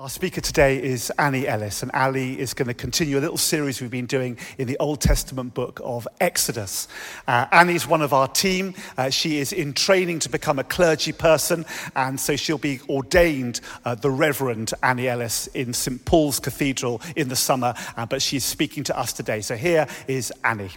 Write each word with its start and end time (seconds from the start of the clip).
Our 0.00 0.08
speaker 0.08 0.40
today 0.40 0.82
is 0.82 1.12
Annie 1.18 1.46
Ellis, 1.46 1.82
and 1.82 1.92
Ali 1.92 2.40
is 2.40 2.54
going 2.54 2.68
to 2.68 2.72
continue 2.74 3.18
a 3.18 3.20
little 3.20 3.36
series 3.36 3.82
we've 3.82 3.90
been 3.90 4.06
doing 4.06 4.38
in 4.56 4.66
the 4.66 4.78
Old 4.78 5.02
Testament 5.02 5.52
book 5.52 5.78
of 5.84 6.08
Exodus. 6.22 6.88
Uh, 7.28 7.44
Annie 7.52 7.74
is 7.74 7.86
one 7.86 8.00
of 8.00 8.14
our 8.14 8.26
team. 8.26 8.72
Uh, 8.96 9.10
she 9.10 9.40
is 9.40 9.52
in 9.52 9.74
training 9.74 10.18
to 10.20 10.30
become 10.30 10.58
a 10.58 10.64
clergy 10.64 11.12
person, 11.12 11.66
and 11.96 12.18
so 12.18 12.34
she'll 12.34 12.56
be 12.56 12.80
ordained 12.88 13.60
uh, 13.84 13.94
the 13.94 14.10
Reverend 14.10 14.72
Annie 14.82 15.06
Ellis 15.06 15.48
in 15.48 15.74
St. 15.74 16.02
Paul's 16.06 16.40
Cathedral 16.40 17.02
in 17.14 17.28
the 17.28 17.36
summer, 17.36 17.74
uh, 17.98 18.06
but 18.06 18.22
she's 18.22 18.42
speaking 18.42 18.82
to 18.84 18.98
us 18.98 19.12
today. 19.12 19.42
So 19.42 19.54
here 19.54 19.86
is 20.08 20.32
Annie. 20.42 20.70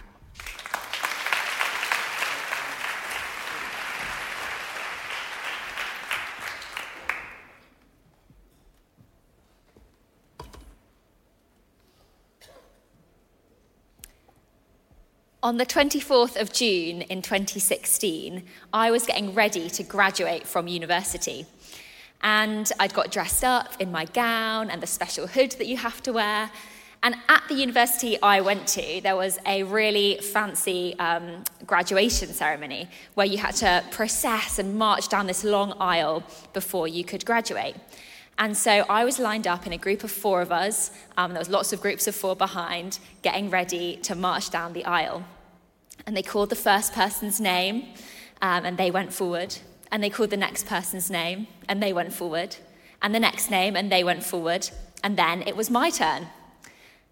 On 15.44 15.58
the 15.58 15.66
24th 15.66 16.40
of 16.40 16.54
June 16.54 17.02
in 17.02 17.20
2016, 17.20 18.44
I 18.72 18.90
was 18.90 19.04
getting 19.04 19.34
ready 19.34 19.68
to 19.68 19.82
graduate 19.82 20.46
from 20.46 20.66
university. 20.66 21.44
And 22.22 22.72
I'd 22.80 22.94
got 22.94 23.12
dressed 23.12 23.44
up 23.44 23.78
in 23.78 23.92
my 23.92 24.06
gown 24.06 24.70
and 24.70 24.82
the 24.82 24.86
special 24.86 25.26
hood 25.26 25.50
that 25.58 25.66
you 25.66 25.76
have 25.76 26.02
to 26.04 26.14
wear. 26.14 26.50
And 27.02 27.16
at 27.28 27.42
the 27.46 27.56
university 27.56 28.16
I 28.22 28.40
went 28.40 28.66
to, 28.68 29.02
there 29.02 29.16
was 29.16 29.38
a 29.44 29.64
really 29.64 30.16
fancy 30.16 30.98
um, 30.98 31.44
graduation 31.66 32.28
ceremony 32.28 32.88
where 33.12 33.26
you 33.26 33.36
had 33.36 33.54
to 33.56 33.84
process 33.90 34.58
and 34.58 34.78
march 34.78 35.10
down 35.10 35.26
this 35.26 35.44
long 35.44 35.74
aisle 35.78 36.22
before 36.54 36.88
you 36.88 37.04
could 37.04 37.26
graduate. 37.26 37.76
And 38.38 38.56
so 38.56 38.86
I 38.88 39.04
was 39.04 39.18
lined 39.18 39.46
up 39.46 39.66
in 39.66 39.74
a 39.74 39.78
group 39.78 40.04
of 40.04 40.10
four 40.10 40.40
of 40.40 40.50
us. 40.50 40.90
Um, 41.18 41.32
there 41.32 41.38
was 41.38 41.50
lots 41.50 41.74
of 41.74 41.82
groups 41.82 42.06
of 42.06 42.14
four 42.14 42.34
behind, 42.34 42.98
getting 43.20 43.50
ready 43.50 43.96
to 44.04 44.14
march 44.14 44.48
down 44.48 44.72
the 44.72 44.86
aisle. 44.86 45.22
And 46.06 46.16
they 46.16 46.22
called 46.22 46.50
the 46.50 46.56
first 46.56 46.92
person's 46.92 47.40
name, 47.40 47.88
um, 48.42 48.64
and 48.66 48.76
they 48.76 48.90
went 48.90 49.12
forward. 49.12 49.56
And 49.90 50.02
they 50.02 50.10
called 50.10 50.30
the 50.30 50.36
next 50.36 50.66
person's 50.66 51.10
name, 51.10 51.46
and 51.68 51.82
they 51.82 51.92
went 51.92 52.12
forward. 52.12 52.56
And 53.00 53.14
the 53.14 53.20
next 53.20 53.50
name, 53.50 53.76
and 53.76 53.90
they 53.90 54.04
went 54.04 54.22
forward. 54.22 54.68
And 55.02 55.16
then 55.16 55.42
it 55.42 55.56
was 55.56 55.70
my 55.70 55.90
turn. 55.90 56.28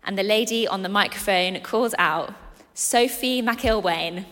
And 0.04 0.18
the 0.18 0.22
lady 0.22 0.66
on 0.66 0.82
the 0.82 0.88
microphone 0.88 1.60
called 1.60 1.94
out, 1.98 2.34
Sophie 2.74 3.42
McIlwain. 3.42 4.24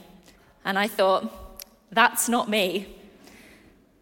And 0.64 0.78
I 0.78 0.88
thought, 0.88 1.64
that's 1.90 2.28
not 2.28 2.48
me. 2.48 2.96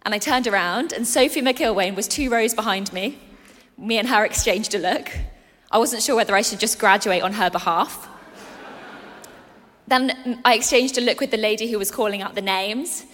And 0.03 0.15
I 0.15 0.19
turned 0.19 0.47
around, 0.47 0.93
and 0.93 1.07
Sophie 1.07 1.43
McIlwain 1.43 1.95
was 1.95 2.09
two 2.09 2.31
rows 2.31 2.55
behind 2.55 2.93
me. 2.93 3.19
Me 3.77 3.99
and 3.99 4.09
her 4.09 4.25
exchanged 4.25 4.75
a 4.75 4.79
look. 4.79 5.11
I 5.71 5.79
wasn't 5.79 6.03
sure 6.03 6.17
whether 6.17 6.35
I 6.35 6.43
should 6.43 6.61
just 6.61 6.79
graduate 6.79 7.23
on 7.23 7.35
her 7.35 7.51
behalf 7.51 8.09
then 9.89 10.41
I 10.45 10.55
exchanged 10.55 10.99
a 10.99 11.01
look 11.01 11.21
with 11.21 11.31
the 11.31 11.37
lady 11.37 11.71
who 11.71 11.79
was 11.79 11.91
calling 11.91 12.23
out 12.23 12.35
the 12.35 12.43
names, 12.43 13.05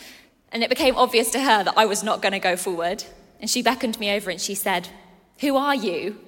and 0.50 0.62
it 0.62 0.70
became 0.70 0.97
obvious 0.97 1.30
to 1.33 1.41
her 1.41 1.64
that 1.64 1.75
I 1.77 1.86
was 1.86 2.03
not 2.03 2.22
going 2.22 2.33
to 2.33 2.39
go 2.39 2.56
forward. 2.56 3.05
And 3.41 3.50
she 3.50 3.62
beckoned 3.62 3.98
me 3.98 4.11
over 4.12 4.30
and 4.30 4.41
she 4.41 4.55
said, 4.55 4.89
Who 5.41 5.56
are 5.56 5.75
you? 5.75 6.19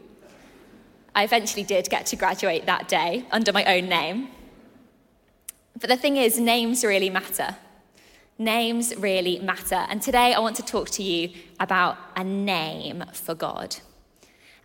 I 1.14 1.24
eventually 1.24 1.62
did 1.62 1.88
get 1.88 2.06
to 2.06 2.16
graduate 2.16 2.66
that 2.66 2.88
day 2.88 3.24
under 3.30 3.52
my 3.52 3.64
own 3.64 3.88
name. 3.88 4.28
But 5.78 5.88
the 5.88 5.96
thing 5.96 6.16
is, 6.16 6.38
names 6.38 6.84
really 6.84 7.10
matter. 7.10 7.56
Names 8.38 8.94
really 8.96 9.38
matter. 9.38 9.86
And 9.88 10.02
today 10.02 10.34
I 10.34 10.40
want 10.40 10.56
to 10.56 10.62
talk 10.62 10.90
to 10.90 11.02
you 11.02 11.30
about 11.58 11.96
a 12.16 12.24
name 12.24 13.04
for 13.12 13.34
God. 13.34 13.76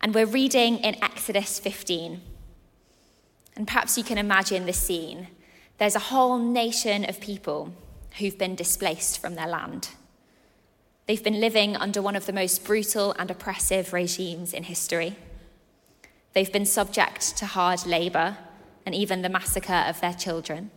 And 0.02 0.14
we're 0.14 0.26
reading 0.26 0.80
in 0.80 1.02
Exodus 1.04 1.60
15. 1.60 2.22
And 3.56 3.68
perhaps 3.68 3.98
you 3.98 4.04
can 4.04 4.18
imagine 4.18 4.66
the 4.66 4.74
scene 4.74 5.28
there's 5.82 5.96
a 5.96 6.10
whole 6.14 6.38
nation 6.38 7.04
of 7.10 7.20
people 7.20 7.74
who've 8.20 8.38
been 8.38 8.54
displaced 8.54 9.18
from 9.18 9.34
their 9.34 9.48
land. 9.48 9.90
They've 11.08 11.24
been 11.24 11.40
living 11.40 11.76
under 11.76 12.04
one 12.04 12.16
of 12.16 12.28
the 12.28 12.34
most 12.34 12.64
brutal 12.64 13.14
and 13.18 13.32
oppressive 13.32 13.92
regimes 13.92 14.54
in 14.54 14.62
history. 14.62 15.16
They've 16.34 16.54
been 16.54 16.68
subject 16.68 17.36
to 17.38 17.48
hard 17.48 17.88
labour 17.88 18.38
and 18.86 18.94
even 18.94 19.24
the 19.24 19.30
massacre 19.30 19.84
of 19.88 20.00
their 20.02 20.14
children. 20.14 20.70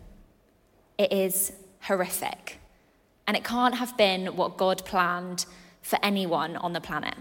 It 0.97 1.13
is 1.13 1.53
horrific. 1.83 2.59
And 3.27 3.37
it 3.37 3.45
can't 3.45 3.75
have 3.75 3.99
been 3.99 4.37
what 4.37 4.57
God 4.57 4.87
planned 4.87 5.45
for 5.83 5.99
anyone 6.03 6.57
on 6.57 6.73
the 6.73 6.81
planet. 6.81 7.17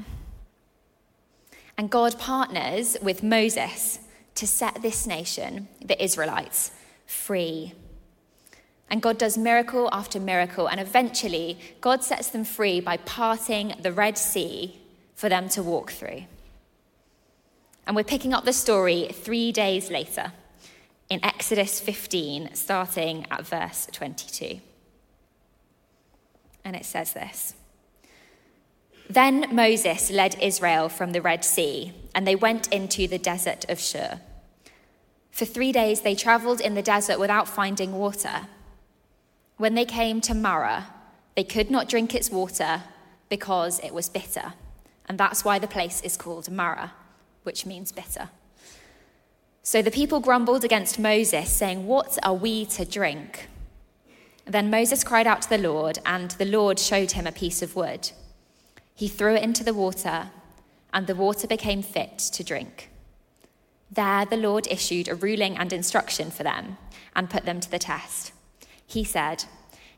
And 1.77 1.89
God 1.89 2.17
partners 2.17 2.95
with 3.01 3.23
Moses 3.23 3.99
to 4.35 4.47
set 4.47 4.81
this 4.81 5.05
nation, 5.05 5.67
the 5.83 6.01
Israelites, 6.01 6.71
free. 7.13 7.73
And 8.89 9.01
God 9.01 9.17
does 9.17 9.37
miracle 9.37 9.89
after 9.91 10.19
miracle, 10.19 10.67
and 10.67 10.79
eventually, 10.79 11.57
God 11.81 12.03
sets 12.03 12.29
them 12.29 12.43
free 12.43 12.79
by 12.79 12.97
parting 12.97 13.75
the 13.81 13.91
Red 13.91 14.17
Sea 14.17 14.79
for 15.15 15.29
them 15.29 15.49
to 15.49 15.63
walk 15.63 15.91
through. 15.91 16.25
And 17.85 17.95
we're 17.95 18.03
picking 18.03 18.33
up 18.33 18.45
the 18.45 18.53
story 18.53 19.09
three 19.11 19.51
days 19.51 19.89
later 19.89 20.31
in 21.09 21.23
Exodus 21.23 21.79
15, 21.79 22.55
starting 22.55 23.25
at 23.29 23.45
verse 23.45 23.87
22. 23.91 24.59
And 26.65 26.75
it 26.75 26.85
says 26.85 27.13
this 27.13 27.55
Then 29.09 29.53
Moses 29.53 30.11
led 30.11 30.41
Israel 30.41 30.89
from 30.89 31.11
the 31.11 31.21
Red 31.21 31.43
Sea, 31.43 31.93
and 32.15 32.25
they 32.25 32.35
went 32.35 32.71
into 32.73 33.07
the 33.07 33.19
desert 33.19 33.65
of 33.69 33.79
Shur. 33.79 34.19
For 35.33 35.45
three 35.45 35.71
days 35.71 36.01
they 36.01 36.13
traveled 36.13 36.61
in 36.61 36.75
the 36.75 36.83
desert 36.83 37.19
without 37.19 37.47
finding 37.49 37.93
water. 37.93 38.47
When 39.57 39.73
they 39.73 39.83
came 39.83 40.21
to 40.21 40.35
Marah, 40.35 40.89
they 41.35 41.43
could 41.43 41.71
not 41.71 41.89
drink 41.89 42.13
its 42.13 42.29
water 42.29 42.83
because 43.29 43.79
it 43.79 43.95
was 43.95 44.09
bitter. 44.09 44.53
And 45.07 45.17
that's 45.17 45.43
why 45.43 45.57
the 45.57 45.67
place 45.67 46.01
is 46.01 46.17
called 46.17 46.51
Marah, 46.51 46.93
which 47.41 47.65
means 47.65 47.91
bitter. 47.91 48.29
So 49.63 49.81
the 49.81 49.89
people 49.89 50.19
grumbled 50.19 50.63
against 50.63 50.99
Moses, 50.99 51.49
saying, 51.49 51.87
What 51.87 52.19
are 52.21 52.35
we 52.35 52.65
to 52.67 52.85
drink? 52.85 53.47
Then 54.45 54.69
Moses 54.69 55.03
cried 55.03 55.25
out 55.25 55.41
to 55.41 55.49
the 55.49 55.57
Lord, 55.57 55.97
and 56.05 56.29
the 56.31 56.45
Lord 56.45 56.77
showed 56.77 57.13
him 57.13 57.25
a 57.25 57.31
piece 57.31 57.63
of 57.63 57.75
wood. 57.75 58.11
He 58.93 59.07
threw 59.07 59.33
it 59.33 59.43
into 59.43 59.63
the 59.63 59.73
water, 59.73 60.29
and 60.93 61.07
the 61.07 61.15
water 61.15 61.47
became 61.47 61.81
fit 61.81 62.19
to 62.19 62.43
drink. 62.43 62.91
There, 63.91 64.25
the 64.25 64.37
Lord 64.37 64.67
issued 64.69 65.07
a 65.07 65.15
ruling 65.15 65.57
and 65.57 65.71
instruction 65.71 66.31
for 66.31 66.43
them 66.43 66.77
and 67.15 67.29
put 67.29 67.45
them 67.45 67.59
to 67.59 67.69
the 67.69 67.79
test. 67.79 68.31
He 68.85 69.03
said, 69.03 69.45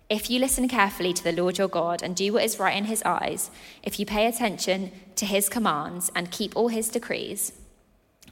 If 0.10 0.30
you 0.30 0.40
listen 0.40 0.68
carefully 0.68 1.14
to 1.14 1.24
the 1.24 1.32
Lord 1.32 1.58
your 1.58 1.68
God 1.68 2.04
and 2.04 2.16
do 2.16 2.34
what 2.34 2.44
is 2.44 2.60
right 2.60 2.76
in 2.76 2.86
his 2.86 3.04
eyes, 3.04 3.52
if 3.84 4.00
you 4.00 4.06
pay 4.06 4.28
attention 4.28 4.92
to 5.16 5.26
his 5.26 5.50
commands 5.50 6.12
and 6.16 6.32
keep 6.32 6.56
all 6.56 6.68
his 6.68 6.90
decrees, 6.90 7.54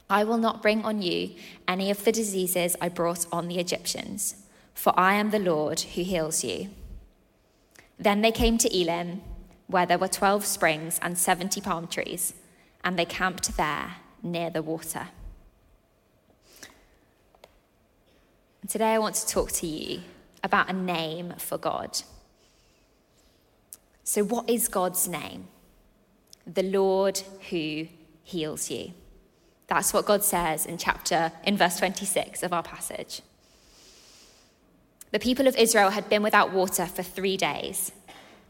I 0.08 0.24
will 0.24 0.38
not 0.38 0.62
bring 0.62 0.84
on 0.84 1.00
you 1.00 1.34
any 1.66 1.90
of 1.90 2.04
the 2.04 2.12
diseases 2.12 2.76
I 2.80 2.88
brought 2.88 3.26
on 3.32 3.48
the 3.48 3.58
Egyptians, 3.58 4.36
for 4.74 4.92
I 4.98 5.14
am 5.14 5.30
the 5.30 5.38
Lord 5.38 5.80
who 5.80 6.02
heals 6.02 6.44
you. 6.44 6.68
Then 7.98 8.20
they 8.20 8.32
came 8.32 8.58
to 8.58 8.76
Elim, 8.76 9.22
where 9.66 9.86
there 9.86 9.98
were 9.98 10.08
12 10.08 10.44
springs 10.44 10.98
and 11.00 11.16
70 11.16 11.60
palm 11.62 11.86
trees, 11.86 12.34
and 12.82 12.98
they 12.98 13.06
camped 13.06 13.56
there 13.56 13.96
near 14.22 14.50
the 14.50 14.62
water. 14.62 15.08
And 16.62 16.68
today 18.68 18.94
I 18.94 18.98
want 18.98 19.14
to 19.16 19.26
talk 19.26 19.52
to 19.52 19.66
you 19.66 20.00
about 20.42 20.70
a 20.70 20.72
name 20.72 21.34
for 21.38 21.58
God. 21.58 22.02
So, 24.04 24.22
what 24.22 24.48
is 24.48 24.68
God's 24.68 25.08
name? 25.08 25.48
The 26.46 26.62
Lord 26.62 27.22
who 27.50 27.88
heals 28.22 28.70
you. 28.70 28.92
That's 29.66 29.92
what 29.94 30.04
God 30.04 30.22
says 30.22 30.66
in 30.66 30.76
chapter, 30.76 31.32
in 31.44 31.56
verse 31.56 31.78
26 31.78 32.42
of 32.42 32.52
our 32.52 32.62
passage. 32.62 33.22
The 35.10 35.18
people 35.18 35.46
of 35.46 35.56
Israel 35.56 35.90
had 35.90 36.08
been 36.08 36.22
without 36.22 36.52
water 36.52 36.86
for 36.86 37.02
three 37.02 37.36
days. 37.36 37.92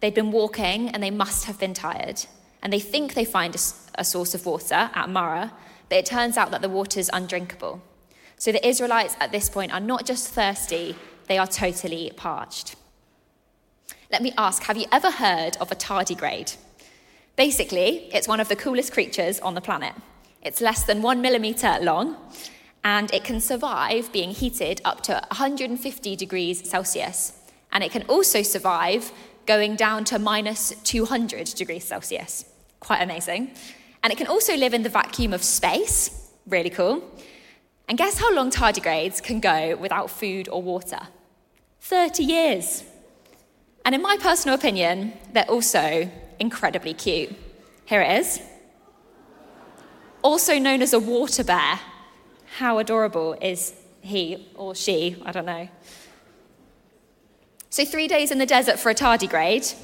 They'd 0.00 0.14
been 0.14 0.32
walking 0.32 0.88
and 0.88 1.02
they 1.02 1.10
must 1.10 1.44
have 1.44 1.58
been 1.58 1.74
tired. 1.74 2.24
And 2.62 2.72
they 2.72 2.80
think 2.80 3.14
they 3.14 3.24
find 3.24 3.54
a, 3.54 3.58
a 3.96 4.04
source 4.04 4.34
of 4.34 4.46
water 4.46 4.90
at 4.92 5.08
Marah, 5.08 5.52
but 5.88 5.98
it 5.98 6.06
turns 6.06 6.36
out 6.36 6.50
that 6.50 6.62
the 6.62 6.68
water 6.68 6.98
is 6.98 7.10
undrinkable. 7.12 7.82
So 8.38 8.52
the 8.52 8.66
Israelites 8.66 9.16
at 9.20 9.32
this 9.32 9.48
point 9.48 9.72
are 9.72 9.80
not 9.80 10.04
just 10.04 10.28
thirsty, 10.28 10.96
they 11.28 11.38
are 11.38 11.46
totally 11.46 12.12
parched. 12.16 12.76
Let 14.10 14.22
me 14.22 14.32
ask 14.36 14.62
have 14.64 14.76
you 14.76 14.86
ever 14.92 15.10
heard 15.10 15.56
of 15.58 15.72
a 15.72 15.74
tardigrade? 15.74 16.56
Basically, 17.36 18.10
it's 18.14 18.28
one 18.28 18.40
of 18.40 18.48
the 18.48 18.56
coolest 18.56 18.92
creatures 18.92 19.40
on 19.40 19.54
the 19.54 19.60
planet. 19.60 19.94
It's 20.42 20.60
less 20.60 20.84
than 20.84 21.02
one 21.02 21.20
millimeter 21.20 21.78
long, 21.80 22.16
and 22.84 23.12
it 23.12 23.24
can 23.24 23.40
survive 23.40 24.12
being 24.12 24.30
heated 24.30 24.80
up 24.84 25.02
to 25.04 25.14
150 25.14 26.16
degrees 26.16 26.68
Celsius. 26.68 27.32
And 27.72 27.82
it 27.82 27.90
can 27.90 28.02
also 28.02 28.42
survive 28.42 29.10
going 29.46 29.74
down 29.74 30.04
to 30.04 30.18
minus 30.18 30.74
200 30.84 31.46
degrees 31.56 31.84
Celsius. 31.84 32.44
Quite 32.78 33.02
amazing. 33.02 33.52
And 34.02 34.12
it 34.12 34.16
can 34.16 34.26
also 34.26 34.54
live 34.56 34.74
in 34.74 34.82
the 34.82 34.90
vacuum 34.90 35.32
of 35.32 35.42
space. 35.42 36.30
Really 36.46 36.70
cool. 36.70 37.02
And 37.88 37.98
guess 37.98 38.18
how 38.18 38.32
long 38.34 38.50
tardigrades 38.50 39.22
can 39.22 39.40
go 39.40 39.76
without 39.76 40.10
food 40.10 40.48
or 40.48 40.62
water? 40.62 41.00
30 41.80 42.24
years. 42.24 42.84
And 43.84 43.94
in 43.94 44.00
my 44.00 44.16
personal 44.16 44.54
opinion, 44.54 45.12
they're 45.32 45.50
also 45.50 46.10
incredibly 46.38 46.94
cute. 46.94 47.34
Here 47.84 48.00
it 48.00 48.20
is. 48.20 48.40
Also 50.22 50.58
known 50.58 50.80
as 50.80 50.94
a 50.94 50.98
water 50.98 51.44
bear. 51.44 51.80
How 52.56 52.78
adorable 52.78 53.36
is 53.42 53.74
he 54.00 54.48
or 54.54 54.74
she? 54.74 55.16
I 55.24 55.32
don't 55.32 55.44
know. 55.44 55.68
So, 57.68 57.84
three 57.84 58.06
days 58.06 58.30
in 58.30 58.38
the 58.38 58.46
desert 58.46 58.78
for 58.78 58.90
a 58.90 58.94
tardigrade. 58.94 59.74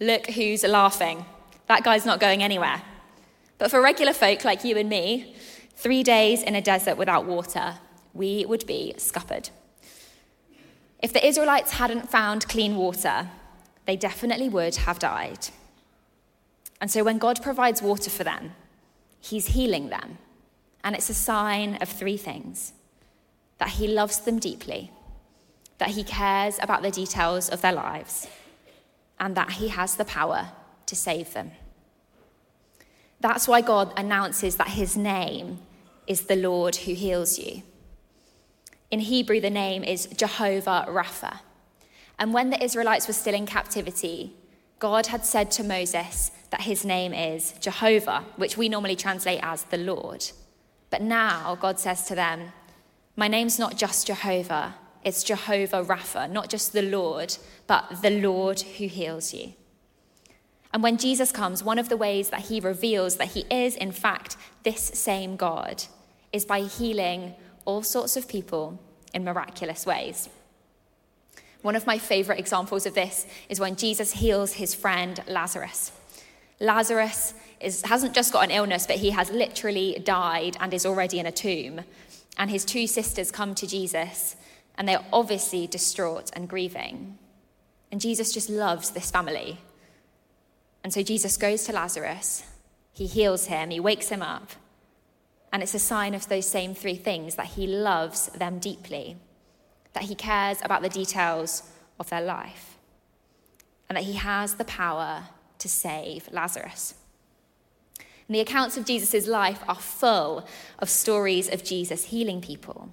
Look 0.00 0.28
who's 0.28 0.62
laughing. 0.62 1.26
That 1.66 1.82
guy's 1.82 2.06
not 2.06 2.20
going 2.20 2.42
anywhere. 2.42 2.82
But 3.58 3.70
for 3.70 3.82
regular 3.82 4.12
folk 4.12 4.44
like 4.44 4.64
you 4.64 4.76
and 4.76 4.88
me, 4.88 5.34
three 5.76 6.02
days 6.02 6.42
in 6.42 6.54
a 6.54 6.62
desert 6.62 6.96
without 6.96 7.26
water, 7.26 7.76
we 8.12 8.44
would 8.46 8.66
be 8.66 8.94
scuppered. 8.96 9.50
If 11.02 11.12
the 11.12 11.26
Israelites 11.26 11.72
hadn't 11.72 12.08
found 12.08 12.48
clean 12.48 12.76
water, 12.76 13.28
they 13.86 13.96
definitely 13.96 14.48
would 14.48 14.76
have 14.76 14.98
died. 14.98 15.48
And 16.80 16.90
so 16.90 17.04
when 17.04 17.18
God 17.18 17.42
provides 17.42 17.82
water 17.82 18.10
for 18.10 18.24
them, 18.24 18.52
He's 19.20 19.48
healing 19.48 19.88
them. 19.88 20.18
And 20.82 20.94
it's 20.94 21.08
a 21.10 21.14
sign 21.14 21.76
of 21.76 21.88
three 21.88 22.16
things 22.16 22.72
that 23.58 23.70
He 23.70 23.88
loves 23.88 24.18
them 24.18 24.38
deeply, 24.38 24.90
that 25.78 25.90
He 25.90 26.04
cares 26.04 26.58
about 26.60 26.82
the 26.82 26.90
details 26.90 27.48
of 27.48 27.62
their 27.62 27.72
lives, 27.72 28.26
and 29.18 29.34
that 29.34 29.52
He 29.52 29.68
has 29.68 29.96
the 29.96 30.04
power 30.04 30.50
to 30.86 30.96
save 30.96 31.32
them. 31.32 31.52
That's 33.20 33.48
why 33.48 33.60
God 33.60 33.92
announces 33.96 34.56
that 34.56 34.68
His 34.68 34.96
name 34.96 35.58
is 36.06 36.22
the 36.22 36.36
Lord 36.36 36.76
who 36.76 36.94
heals 36.94 37.38
you. 37.38 37.62
In 38.90 39.00
Hebrew, 39.00 39.40
the 39.40 39.50
name 39.50 39.82
is 39.82 40.06
Jehovah 40.06 40.86
Rapha. 40.88 41.40
And 42.18 42.32
when 42.32 42.50
the 42.50 42.62
Israelites 42.62 43.08
were 43.08 43.14
still 43.14 43.34
in 43.34 43.46
captivity, 43.46 44.34
God 44.78 45.06
had 45.06 45.24
said 45.24 45.50
to 45.52 45.64
Moses 45.64 46.30
that 46.50 46.62
his 46.62 46.84
name 46.84 47.12
is 47.12 47.52
Jehovah, 47.60 48.24
which 48.36 48.56
we 48.56 48.68
normally 48.68 48.96
translate 48.96 49.40
as 49.42 49.64
the 49.64 49.78
Lord. 49.78 50.24
But 50.90 51.02
now 51.02 51.56
God 51.60 51.80
says 51.80 52.06
to 52.06 52.14
them, 52.14 52.52
My 53.16 53.26
name's 53.26 53.58
not 53.58 53.76
just 53.76 54.06
Jehovah, 54.06 54.74
it's 55.02 55.24
Jehovah 55.24 55.84
Rapha, 55.84 56.30
not 56.30 56.48
just 56.48 56.72
the 56.72 56.82
Lord, 56.82 57.36
but 57.66 58.02
the 58.02 58.20
Lord 58.20 58.60
who 58.60 58.86
heals 58.86 59.34
you. 59.34 59.54
And 60.74 60.82
when 60.82 60.98
Jesus 60.98 61.30
comes, 61.30 61.62
one 61.62 61.78
of 61.78 61.88
the 61.88 61.96
ways 61.96 62.30
that 62.30 62.46
he 62.46 62.58
reveals 62.58 63.16
that 63.16 63.28
he 63.28 63.44
is, 63.48 63.76
in 63.76 63.92
fact, 63.92 64.36
this 64.64 64.82
same 64.82 65.36
God 65.36 65.84
is 66.32 66.44
by 66.44 66.62
healing 66.62 67.34
all 67.64 67.84
sorts 67.84 68.16
of 68.16 68.26
people 68.26 68.80
in 69.14 69.22
miraculous 69.22 69.86
ways. 69.86 70.28
One 71.62 71.76
of 71.76 71.86
my 71.86 71.96
favorite 71.96 72.40
examples 72.40 72.86
of 72.86 72.94
this 72.94 73.24
is 73.48 73.60
when 73.60 73.76
Jesus 73.76 74.14
heals 74.14 74.54
his 74.54 74.74
friend 74.74 75.22
Lazarus. 75.28 75.92
Lazarus 76.58 77.34
is, 77.60 77.82
hasn't 77.82 78.12
just 78.12 78.32
got 78.32 78.42
an 78.42 78.50
illness, 78.50 78.84
but 78.84 78.96
he 78.96 79.10
has 79.10 79.30
literally 79.30 80.02
died 80.04 80.56
and 80.58 80.74
is 80.74 80.84
already 80.84 81.20
in 81.20 81.26
a 81.26 81.32
tomb. 81.32 81.82
And 82.36 82.50
his 82.50 82.64
two 82.64 82.88
sisters 82.88 83.30
come 83.30 83.54
to 83.54 83.66
Jesus, 83.68 84.34
and 84.76 84.88
they're 84.88 85.04
obviously 85.12 85.68
distraught 85.68 86.30
and 86.32 86.48
grieving. 86.48 87.16
And 87.92 88.00
Jesus 88.00 88.32
just 88.32 88.50
loves 88.50 88.90
this 88.90 89.12
family. 89.12 89.60
And 90.84 90.92
so 90.92 91.02
Jesus 91.02 91.36
goes 91.38 91.64
to 91.64 91.72
Lazarus, 91.72 92.44
he 92.92 93.06
heals 93.06 93.46
him, 93.46 93.70
he 93.70 93.80
wakes 93.80 94.10
him 94.10 94.22
up, 94.22 94.50
and 95.50 95.62
it's 95.62 95.74
a 95.74 95.78
sign 95.78 96.14
of 96.14 96.28
those 96.28 96.46
same 96.46 96.74
three 96.74 96.94
things 96.94 97.36
that 97.36 97.46
he 97.46 97.66
loves 97.66 98.26
them 98.28 98.58
deeply, 98.58 99.16
that 99.94 100.04
he 100.04 100.14
cares 100.14 100.58
about 100.62 100.82
the 100.82 100.88
details 100.88 101.62
of 101.98 102.10
their 102.10 102.20
life, 102.20 102.76
and 103.88 103.96
that 103.96 104.04
he 104.04 104.12
has 104.12 104.54
the 104.54 104.64
power 104.64 105.24
to 105.58 105.68
save 105.68 106.30
Lazarus. 106.30 106.94
And 108.28 108.34
the 108.34 108.40
accounts 108.40 108.76
of 108.76 108.84
Jesus' 108.84 109.26
life 109.26 109.62
are 109.66 109.74
full 109.74 110.46
of 110.78 110.90
stories 110.90 111.48
of 111.48 111.64
Jesus 111.64 112.06
healing 112.06 112.40
people. 112.40 112.90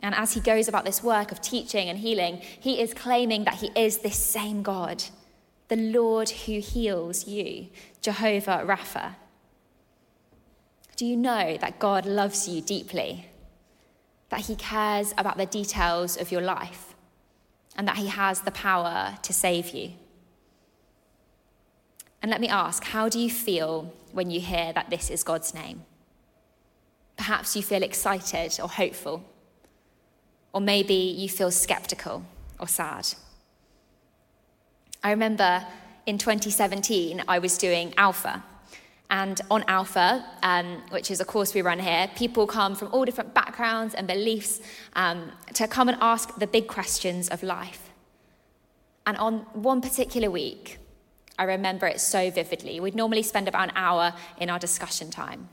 And 0.00 0.14
as 0.14 0.34
he 0.34 0.40
goes 0.40 0.68
about 0.68 0.84
this 0.84 1.02
work 1.02 1.32
of 1.32 1.40
teaching 1.40 1.88
and 1.88 1.98
healing, 1.98 2.38
he 2.38 2.80
is 2.80 2.94
claiming 2.94 3.44
that 3.44 3.54
he 3.54 3.70
is 3.74 3.98
this 3.98 4.16
same 4.16 4.62
God, 4.62 5.04
the 5.70 5.76
Lord 5.76 6.28
who 6.30 6.58
heals 6.58 7.28
you, 7.28 7.68
Jehovah 8.02 8.64
Rapha. 8.66 9.14
Do 10.96 11.06
you 11.06 11.16
know 11.16 11.56
that 11.58 11.78
God 11.78 12.04
loves 12.04 12.48
you 12.48 12.60
deeply? 12.60 13.28
That 14.30 14.40
He 14.40 14.56
cares 14.56 15.14
about 15.16 15.38
the 15.38 15.46
details 15.46 16.16
of 16.16 16.32
your 16.32 16.40
life? 16.40 16.96
And 17.76 17.86
that 17.86 17.98
He 17.98 18.08
has 18.08 18.40
the 18.40 18.50
power 18.50 19.16
to 19.22 19.32
save 19.32 19.70
you? 19.70 19.92
And 22.20 22.32
let 22.32 22.40
me 22.40 22.48
ask 22.48 22.82
how 22.82 23.08
do 23.08 23.20
you 23.20 23.30
feel 23.30 23.94
when 24.10 24.28
you 24.28 24.40
hear 24.40 24.72
that 24.72 24.90
this 24.90 25.08
is 25.08 25.22
God's 25.22 25.54
name? 25.54 25.84
Perhaps 27.16 27.54
you 27.54 27.62
feel 27.62 27.84
excited 27.84 28.58
or 28.60 28.68
hopeful, 28.68 29.24
or 30.52 30.60
maybe 30.60 30.94
you 30.94 31.28
feel 31.28 31.52
skeptical 31.52 32.24
or 32.58 32.66
sad. 32.66 33.06
I 35.02 35.12
remember 35.12 35.64
in 36.04 36.18
2017, 36.18 37.22
I 37.26 37.38
was 37.38 37.56
doing 37.56 37.94
Alpha, 37.96 38.44
and 39.08 39.40
on 39.50 39.64
Alpha, 39.66 40.24
um, 40.42 40.82
which 40.90 41.10
is 41.10 41.20
a 41.20 41.24
course 41.24 41.54
we 41.54 41.62
run 41.62 41.78
here, 41.78 42.08
people 42.14 42.46
come 42.46 42.74
from 42.74 42.88
all 42.92 43.04
different 43.04 43.34
backgrounds 43.34 43.94
and 43.94 44.06
beliefs 44.06 44.60
um, 44.94 45.32
to 45.54 45.66
come 45.66 45.88
and 45.88 45.98
ask 46.00 46.38
the 46.38 46.46
big 46.46 46.68
questions 46.68 47.28
of 47.28 47.42
life. 47.42 47.90
And 49.06 49.16
on 49.16 49.38
one 49.54 49.80
particular 49.80 50.30
week, 50.30 50.78
I 51.38 51.44
remember 51.44 51.86
it 51.86 52.00
so 52.00 52.30
vividly. 52.30 52.78
We'd 52.78 52.94
normally 52.94 53.22
spend 53.22 53.48
about 53.48 53.70
an 53.70 53.76
hour 53.76 54.12
in 54.38 54.50
our 54.50 54.58
discussion 54.58 55.10
time. 55.10 55.48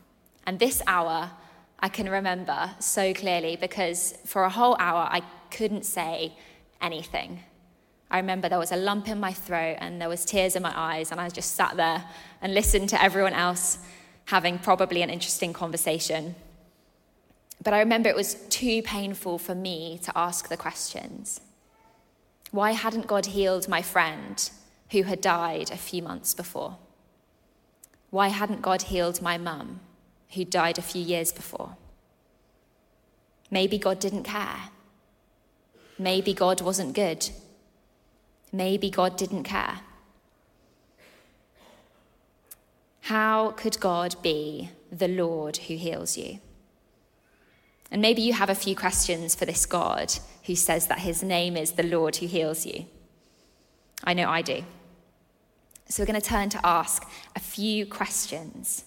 And 0.46 0.60
this 0.60 0.82
hour, 0.86 1.32
I 1.80 1.90
can 1.90 2.10
remember 2.10 2.72
so 2.80 3.14
clearly 3.14 3.56
because 3.56 4.14
for 4.26 4.44
a 4.44 4.50
whole 4.50 4.76
hour, 4.78 5.08
I 5.10 5.22
couldn't 5.50 5.86
say 5.86 6.34
anything. 6.82 7.40
I 8.10 8.18
remember 8.18 8.48
there 8.48 8.60
was 8.60 8.72
a 8.72 8.78
lump 8.78 9.08
in 9.08 9.20
my 9.20 9.34
throat 9.34 9.78
and 9.80 10.02
there 10.02 10.10
was 10.10 10.24
tears 10.24 10.56
in 10.56 10.64
my 10.64 10.74
eyes, 10.74 11.12
and 11.12 11.20
I 11.20 11.30
just 11.30 11.56
sat 11.56 11.76
there 11.76 12.06
and 12.42 12.54
listened 12.54 12.90
to 12.90 13.02
everyone 13.02 13.34
else 13.34 13.80
having 14.26 14.60
probably 14.60 15.02
an 15.02 15.10
interesting 15.10 15.54
conversation. 15.54 16.36
But 17.64 17.74
I 17.74 17.80
remember 17.80 18.10
it 18.10 18.16
was 18.16 18.36
too 18.50 18.82
painful 18.84 19.40
for 19.40 19.56
me 19.56 20.00
to 20.04 20.18
ask 20.18 20.48
the 20.48 20.58
questions. 20.58 21.42
Why 22.52 22.72
hadn't 22.72 23.08
God 23.08 23.28
healed 23.28 23.68
my 23.68 23.82
friend 23.82 24.50
who 24.92 25.04
had 25.04 25.20
died 25.20 25.72
a 25.72 25.78
few 25.78 26.02
months 26.02 26.34
before? 26.34 26.78
Why 28.10 28.30
hadn't 28.30 28.62
God 28.62 28.84
healed 28.84 29.22
my 29.22 29.38
mum 29.38 29.82
who 30.34 30.46
died 30.46 30.78
a 30.78 30.82
few 30.82 31.02
years 31.02 31.32
before? 31.34 31.76
Maybe 33.52 33.78
God 33.78 34.00
didn't 34.00 34.24
care. 34.24 34.70
Maybe 36.00 36.34
God 36.34 36.62
wasn't 36.62 36.94
good. 36.94 37.30
Maybe 38.52 38.90
God 38.90 39.18
didn't 39.18 39.44
care. 39.44 39.82
How 43.02 43.52
could 43.52 43.80
God 43.80 44.16
be 44.22 44.72
the 44.92 45.08
Lord 45.08 45.58
who 45.58 45.76
heals 45.76 46.18
you? 46.18 46.40
And 47.90 48.02
maybe 48.02 48.22
you 48.22 48.34
have 48.34 48.50
a 48.50 48.56
few 48.56 48.76
questions 48.76 49.34
for 49.34 49.46
this 49.46 49.66
God 49.66 50.14
who 50.44 50.56
says 50.56 50.88
that 50.88 51.00
his 51.00 51.24
name 51.24 51.56
is 51.56 51.72
the 51.72 51.84
Lord 51.84 52.18
who 52.18 52.28
heals 52.28 52.66
you. 52.66 52.86
I 54.04 54.14
know 54.14 54.30
I 54.30 54.42
do. 54.42 54.64
So 55.90 56.04
we're 56.04 56.08
going 56.08 56.20
to 56.20 56.28
turn 56.28 56.50
to 56.50 56.66
ask 56.66 57.10
a 57.36 57.40
few 57.40 57.86
questions 57.86 58.84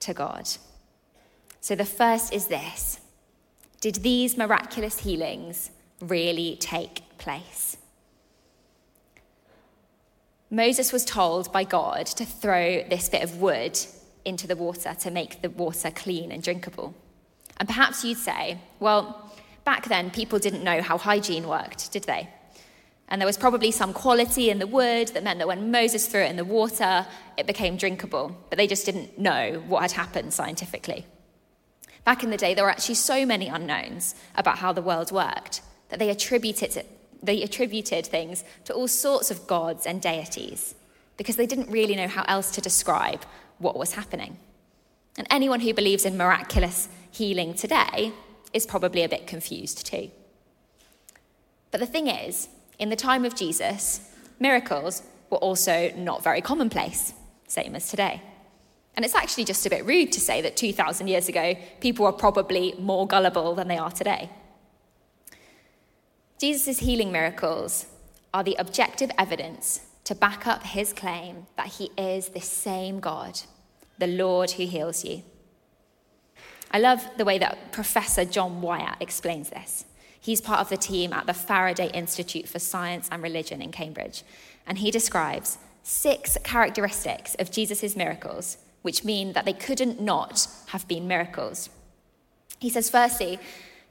to 0.00 0.14
God. 0.14 0.48
So 1.60 1.74
the 1.74 1.84
first 1.84 2.32
is 2.32 2.46
this 2.46 3.00
Did 3.80 3.96
these 3.96 4.36
miraculous 4.36 5.00
healings 5.00 5.70
really 6.00 6.56
take 6.60 7.02
place? 7.18 7.76
Moses 10.50 10.92
was 10.92 11.04
told 11.04 11.52
by 11.52 11.64
God 11.64 12.06
to 12.06 12.24
throw 12.24 12.84
this 12.88 13.08
bit 13.08 13.22
of 13.22 13.40
wood 13.40 13.78
into 14.24 14.46
the 14.46 14.56
water 14.56 14.94
to 15.00 15.10
make 15.10 15.42
the 15.42 15.50
water 15.50 15.90
clean 15.90 16.30
and 16.30 16.42
drinkable. 16.42 16.94
And 17.58 17.68
perhaps 17.68 18.04
you'd 18.04 18.18
say, 18.18 18.58
well, 18.80 19.32
back 19.64 19.86
then 19.86 20.10
people 20.10 20.38
didn't 20.38 20.64
know 20.64 20.82
how 20.82 20.98
hygiene 20.98 21.48
worked, 21.48 21.92
did 21.92 22.04
they? 22.04 22.28
And 23.08 23.20
there 23.20 23.26
was 23.26 23.36
probably 23.36 23.70
some 23.70 23.92
quality 23.92 24.50
in 24.50 24.58
the 24.58 24.66
wood 24.66 25.08
that 25.08 25.22
meant 25.22 25.38
that 25.38 25.48
when 25.48 25.70
Moses 25.70 26.06
threw 26.08 26.22
it 26.22 26.30
in 26.30 26.36
the 26.36 26.44
water, 26.44 27.06
it 27.36 27.46
became 27.46 27.76
drinkable. 27.76 28.36
But 28.48 28.56
they 28.56 28.66
just 28.66 28.86
didn't 28.86 29.18
know 29.18 29.62
what 29.66 29.82
had 29.82 29.92
happened 29.92 30.32
scientifically. 30.32 31.04
Back 32.04 32.22
in 32.22 32.30
the 32.30 32.36
day, 32.36 32.54
there 32.54 32.64
were 32.64 32.70
actually 32.70 32.96
so 32.96 33.26
many 33.26 33.48
unknowns 33.48 34.14
about 34.34 34.58
how 34.58 34.72
the 34.72 34.82
world 34.82 35.10
worked 35.12 35.62
that 35.88 35.98
they 35.98 36.10
attributed 36.10 36.76
it 36.76 36.93
they 37.24 37.42
attributed 37.42 38.06
things 38.06 38.44
to 38.64 38.74
all 38.74 38.88
sorts 38.88 39.30
of 39.30 39.46
gods 39.46 39.86
and 39.86 40.00
deities 40.00 40.74
because 41.16 41.36
they 41.36 41.46
didn't 41.46 41.70
really 41.70 41.96
know 41.96 42.08
how 42.08 42.24
else 42.26 42.50
to 42.52 42.60
describe 42.60 43.24
what 43.58 43.76
was 43.76 43.94
happening. 43.94 44.36
And 45.16 45.26
anyone 45.30 45.60
who 45.60 45.72
believes 45.72 46.04
in 46.04 46.16
miraculous 46.16 46.88
healing 47.10 47.54
today 47.54 48.12
is 48.52 48.66
probably 48.66 49.02
a 49.02 49.08
bit 49.08 49.26
confused 49.26 49.86
too. 49.86 50.10
But 51.70 51.80
the 51.80 51.86
thing 51.86 52.08
is, 52.08 52.48
in 52.78 52.88
the 52.88 52.96
time 52.96 53.24
of 53.24 53.34
Jesus, 53.34 54.10
miracles 54.38 55.02
were 55.30 55.38
also 55.38 55.92
not 55.96 56.22
very 56.22 56.40
commonplace, 56.40 57.14
same 57.46 57.74
as 57.74 57.88
today. 57.88 58.22
And 58.96 59.04
it's 59.04 59.14
actually 59.14 59.44
just 59.44 59.66
a 59.66 59.70
bit 59.70 59.84
rude 59.84 60.12
to 60.12 60.20
say 60.20 60.40
that 60.42 60.56
2,000 60.56 61.08
years 61.08 61.28
ago, 61.28 61.56
people 61.80 62.04
were 62.04 62.12
probably 62.12 62.74
more 62.78 63.06
gullible 63.06 63.54
than 63.54 63.68
they 63.68 63.78
are 63.78 63.90
today. 63.90 64.30
Jesus' 66.44 66.80
healing 66.80 67.10
miracles 67.10 67.86
are 68.34 68.44
the 68.44 68.56
objective 68.58 69.10
evidence 69.16 69.80
to 70.04 70.14
back 70.14 70.46
up 70.46 70.62
his 70.62 70.92
claim 70.92 71.46
that 71.56 71.68
he 71.68 71.90
is 71.96 72.28
the 72.28 72.40
same 72.42 73.00
God, 73.00 73.40
the 73.96 74.06
Lord 74.06 74.50
who 74.50 74.66
heals 74.66 75.06
you. 75.06 75.22
I 76.70 76.80
love 76.80 77.08
the 77.16 77.24
way 77.24 77.38
that 77.38 77.72
Professor 77.72 78.26
John 78.26 78.60
Wyatt 78.60 78.96
explains 79.00 79.48
this. 79.48 79.86
He's 80.20 80.42
part 80.42 80.60
of 80.60 80.68
the 80.68 80.76
team 80.76 81.14
at 81.14 81.24
the 81.24 81.32
Faraday 81.32 81.90
Institute 81.94 82.46
for 82.46 82.58
Science 82.58 83.08
and 83.10 83.22
Religion 83.22 83.62
in 83.62 83.72
Cambridge, 83.72 84.22
and 84.66 84.76
he 84.76 84.90
describes 84.90 85.56
six 85.82 86.36
characteristics 86.44 87.34
of 87.36 87.50
Jesus' 87.50 87.96
miracles, 87.96 88.58
which 88.82 89.02
mean 89.02 89.32
that 89.32 89.46
they 89.46 89.54
couldn't 89.54 89.98
not 89.98 90.46
have 90.66 90.86
been 90.88 91.08
miracles. 91.08 91.70
He 92.58 92.68
says, 92.68 92.90
firstly, 92.90 93.38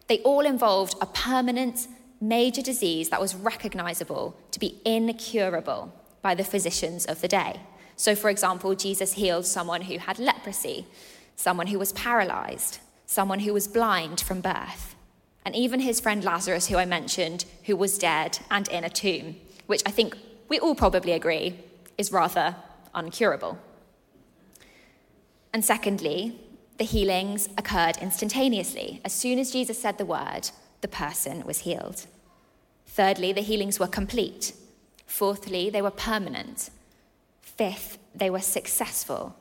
they 0.08 0.20
all 0.20 0.46
involved 0.46 0.94
a 1.02 1.08
permanent, 1.08 1.88
major 2.28 2.62
disease 2.62 3.10
that 3.10 3.22
was 3.22 3.36
recognizable 3.36 4.36
to 4.52 4.60
be 4.60 4.82
incurable 4.86 5.94
by 6.22 6.36
the 6.36 6.44
physicians 6.44 7.06
of 7.06 7.22
the 7.22 7.28
day. 7.28 7.60
So, 7.96 8.16
for 8.16 8.30
example, 8.30 8.76
Jesus 8.76 9.14
healed 9.14 9.46
someone 9.46 9.82
who 9.84 10.00
had 10.00 10.20
leprosy, 10.20 10.88
someone 11.36 11.68
who 11.68 11.80
was 11.80 11.94
paralyzed, 11.94 12.80
someone 13.06 13.40
who 13.40 13.54
was 13.54 13.68
blind 13.68 14.22
from 14.22 14.42
birth 14.42 14.94
and 15.46 15.56
even 15.56 15.82
his 15.82 16.00
friend 16.00 16.24
Lazarus, 16.24 16.68
who 16.68 16.78
I 16.78 16.86
mentioned, 16.86 17.46
who 17.66 17.76
was 17.76 17.98
dead 17.98 18.40
and 18.50 18.68
in 18.70 18.84
a 18.84 18.90
tomb, 18.90 19.36
which 19.68 19.82
I 19.86 19.92
think 19.92 20.18
we 20.48 20.60
all 20.60 20.76
probably 20.76 21.12
agree 21.12 21.60
is 21.98 22.12
rather 22.12 22.56
uncurable. 22.96 23.58
And 25.52 25.64
secondly, 25.64 26.40
the 26.78 26.86
healings 26.86 27.50
occurred 27.58 27.98
instantaneously. 27.98 29.02
As 29.06 29.14
soon 29.14 29.38
as 29.38 29.52
Jesus 29.52 29.80
said 29.80 29.98
the 29.98 30.06
word, 30.06 30.50
the 30.82 30.88
person 30.88 31.46
was 31.46 31.60
healed. 31.60 32.08
Thirdly, 32.94 33.34
the 33.34 33.42
healings 33.42 33.80
were 33.80 33.88
complete. 33.88 34.54
Fourthly, 35.08 35.72
they 35.72 35.82
were 35.82 35.90
permanent. 35.90 36.70
Fifth, 37.42 37.98
they 38.14 38.30
were 38.30 38.40
successful. 38.40 39.36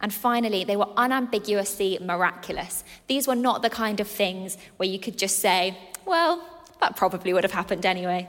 And 0.00 0.14
finally, 0.14 0.62
they 0.62 0.76
were 0.76 0.92
unambiguously 0.96 1.98
miraculous. 2.00 2.84
These 3.08 3.26
were 3.26 3.34
not 3.34 3.62
the 3.62 3.70
kind 3.70 3.98
of 3.98 4.06
things 4.06 4.56
where 4.76 4.88
you 4.88 5.00
could 5.00 5.18
just 5.18 5.40
say, 5.40 5.76
well, 6.04 6.46
that 6.80 6.94
probably 6.94 7.32
would 7.32 7.42
have 7.42 7.52
happened 7.52 7.84
anyway. 7.84 8.28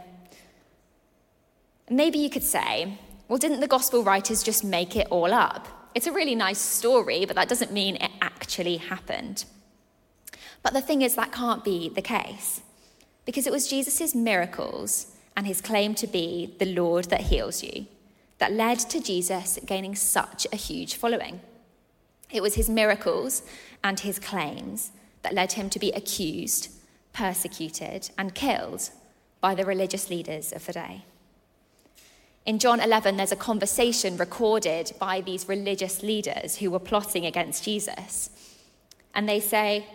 Maybe 1.88 2.18
you 2.18 2.32
could 2.32 2.44
say, 2.44 2.98
well, 3.28 3.38
didn't 3.38 3.60
the 3.60 3.68
gospel 3.68 4.04
writers 4.04 4.42
just 4.42 4.64
make 4.64 4.96
it 4.96 5.06
all 5.12 5.36
up? 5.36 5.68
It's 5.94 6.08
a 6.08 6.12
really 6.12 6.34
nice 6.34 6.60
story, 6.60 7.26
but 7.26 7.36
that 7.36 7.48
doesn't 7.48 7.72
mean 7.72 7.98
it 7.98 8.12
actually 8.24 8.78
happened. 8.78 9.46
But 10.64 10.74
the 10.74 10.82
thing 10.82 11.04
is, 11.04 11.14
that 11.14 11.32
can't 11.32 11.64
be 11.64 11.90
the 11.90 12.02
case. 12.02 12.62
Because 13.27 13.46
it 13.46 13.51
was 13.51 13.67
Jesus' 13.67 14.15
miracles 14.15 15.13
and 15.36 15.46
his 15.46 15.60
claim 15.60 15.93
to 15.96 16.07
be 16.07 16.55
the 16.60 16.74
Lord 16.74 17.05
that 17.05 17.22
heals 17.22 17.62
you 17.62 17.86
that 18.38 18.53
led 18.53 18.79
to 18.79 19.01
Jesus 19.01 19.60
gaining 19.65 19.96
such 19.96 20.48
a 20.53 20.55
huge 20.55 20.96
following. 20.96 21.41
It 22.31 22.41
was 22.41 22.55
his 22.55 22.69
miracles 22.69 23.43
and 23.84 24.00
his 24.00 24.17
claims 24.17 24.91
that 25.24 25.34
led 25.34 25.53
him 25.53 25.69
to 25.72 25.79
be 25.79 25.91
accused, 25.91 26.69
persecuted, 27.12 28.12
and 28.17 28.34
killed 28.34 28.91
by 29.41 29.55
the 29.55 29.65
religious 29.65 30.10
leaders 30.10 30.53
of 30.53 30.65
the 30.65 30.74
day. 30.74 31.03
In 32.46 32.60
John 32.60 32.79
11, 32.79 33.17
there's 33.17 33.34
a 33.34 33.36
conversation 33.36 34.15
recorded 34.15 34.93
by 35.00 35.19
these 35.19 35.50
religious 35.50 36.01
leaders 36.01 36.57
who 36.57 36.72
were 36.72 36.79
plotting 36.79 37.25
against 37.25 37.63
Jesus. 37.63 38.29
And 39.13 39.27
they 39.27 39.41
say 39.41 39.86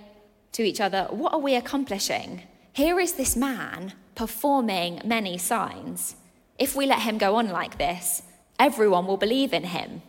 to 0.53 0.63
each 0.63 0.81
other, 0.81 1.07
What 1.11 1.33
are 1.33 1.39
we 1.39 1.55
accomplishing? 1.55 2.43
Here 2.73 2.99
is 2.99 3.15
this 3.15 3.37
man 3.37 3.95
performing 4.15 5.01
many 5.05 5.39
signs. 5.39 6.17
If 6.59 6.75
we 6.75 6.87
let 6.87 7.03
him 7.03 7.19
go 7.19 7.37
on 7.37 7.49
like 7.49 7.79
this, 7.79 8.23
everyone 8.59 9.07
will 9.07 9.17
believe 9.17 9.53
in 9.53 9.65
him 9.65 10.03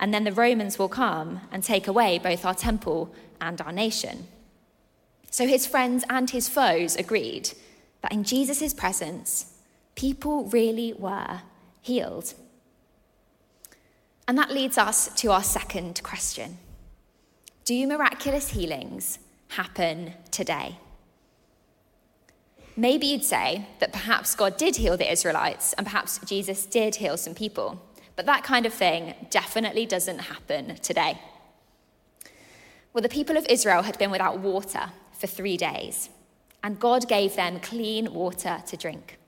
and 0.00 0.14
then 0.14 0.24
the 0.24 0.32
Romans 0.32 0.78
will 0.78 0.88
come 0.88 1.40
and 1.50 1.62
take 1.62 1.88
away 1.88 2.18
both 2.18 2.44
our 2.44 2.54
temple 2.54 3.12
and 3.40 3.60
our 3.60 3.72
nation. 3.72 4.28
So 5.30 5.46
his 5.46 5.66
friends 5.66 6.04
and 6.08 6.30
his 6.30 6.48
foes 6.48 6.96
agreed 6.96 7.50
that 8.02 8.12
in 8.12 8.24
Jesus' 8.24 8.72
presence, 8.72 9.54
people 9.94 10.44
really 10.44 10.92
were 10.92 11.42
healed. 11.82 12.34
And 14.26 14.38
that 14.38 14.52
leads 14.52 14.78
us 14.78 15.08
to 15.14 15.32
our 15.32 15.42
second 15.42 16.02
question 16.02 16.58
Do 17.64 17.86
miraculous 17.86 18.50
healings 18.50 19.18
happen 19.48 20.14
today? 20.30 20.78
Maybe 22.78 23.08
you'd 23.08 23.24
say 23.24 23.66
that 23.80 23.92
perhaps 23.92 24.36
God 24.36 24.56
did 24.56 24.76
heal 24.76 24.96
the 24.96 25.10
Israelites 25.10 25.72
and 25.72 25.84
perhaps 25.84 26.20
Jesus 26.24 26.64
did 26.64 26.94
heal 26.94 27.16
some 27.16 27.34
people. 27.34 27.82
But 28.14 28.24
that 28.26 28.44
kind 28.44 28.66
of 28.66 28.72
thing 28.72 29.14
definitely 29.30 29.84
doesn't 29.84 30.20
happen 30.20 30.76
today. 30.76 31.20
Well, 32.92 33.02
the 33.02 33.08
people 33.08 33.36
of 33.36 33.44
Israel 33.46 33.82
had 33.82 33.98
been 33.98 34.12
without 34.12 34.38
water 34.38 34.92
for 35.10 35.26
three 35.26 35.56
days, 35.56 36.08
and 36.62 36.78
God 36.78 37.08
gave 37.08 37.34
them 37.34 37.58
clean 37.58 38.14
water 38.14 38.62
to 38.68 38.76
drink. 38.76 39.18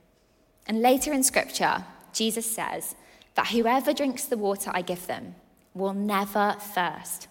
And 0.69 0.81
later 0.81 1.13
in 1.13 1.25
Scripture, 1.25 1.85
Jesus 2.13 2.49
says 2.49 2.95
that 3.35 3.49
whoever 3.49 3.93
drinks 3.93 4.27
the 4.27 4.39
water 4.39 4.71
I 4.73 4.83
give 4.83 5.09
them 5.09 5.35
will 5.75 5.93
never 5.93 6.55
thirst. 6.61 7.27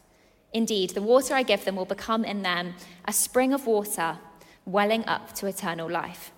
Indeed, 0.52 0.90
the 0.90 1.02
water 1.02 1.34
I 1.34 1.44
give 1.44 1.64
them 1.64 1.78
will 1.78 1.86
become 1.86 2.26
in 2.26 2.42
them 2.42 2.74
a 3.06 3.14
spring 3.14 3.54
of 3.54 3.66
water 3.66 4.18
welling 4.72 5.06
up 5.08 5.34
to 5.34 5.48
eternal 5.48 5.90
life. 5.90 6.32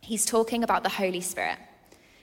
He's 0.00 0.26
talking 0.26 0.62
about 0.62 0.82
the 0.82 0.90
Holy 0.90 1.20
Spirit 1.20 1.58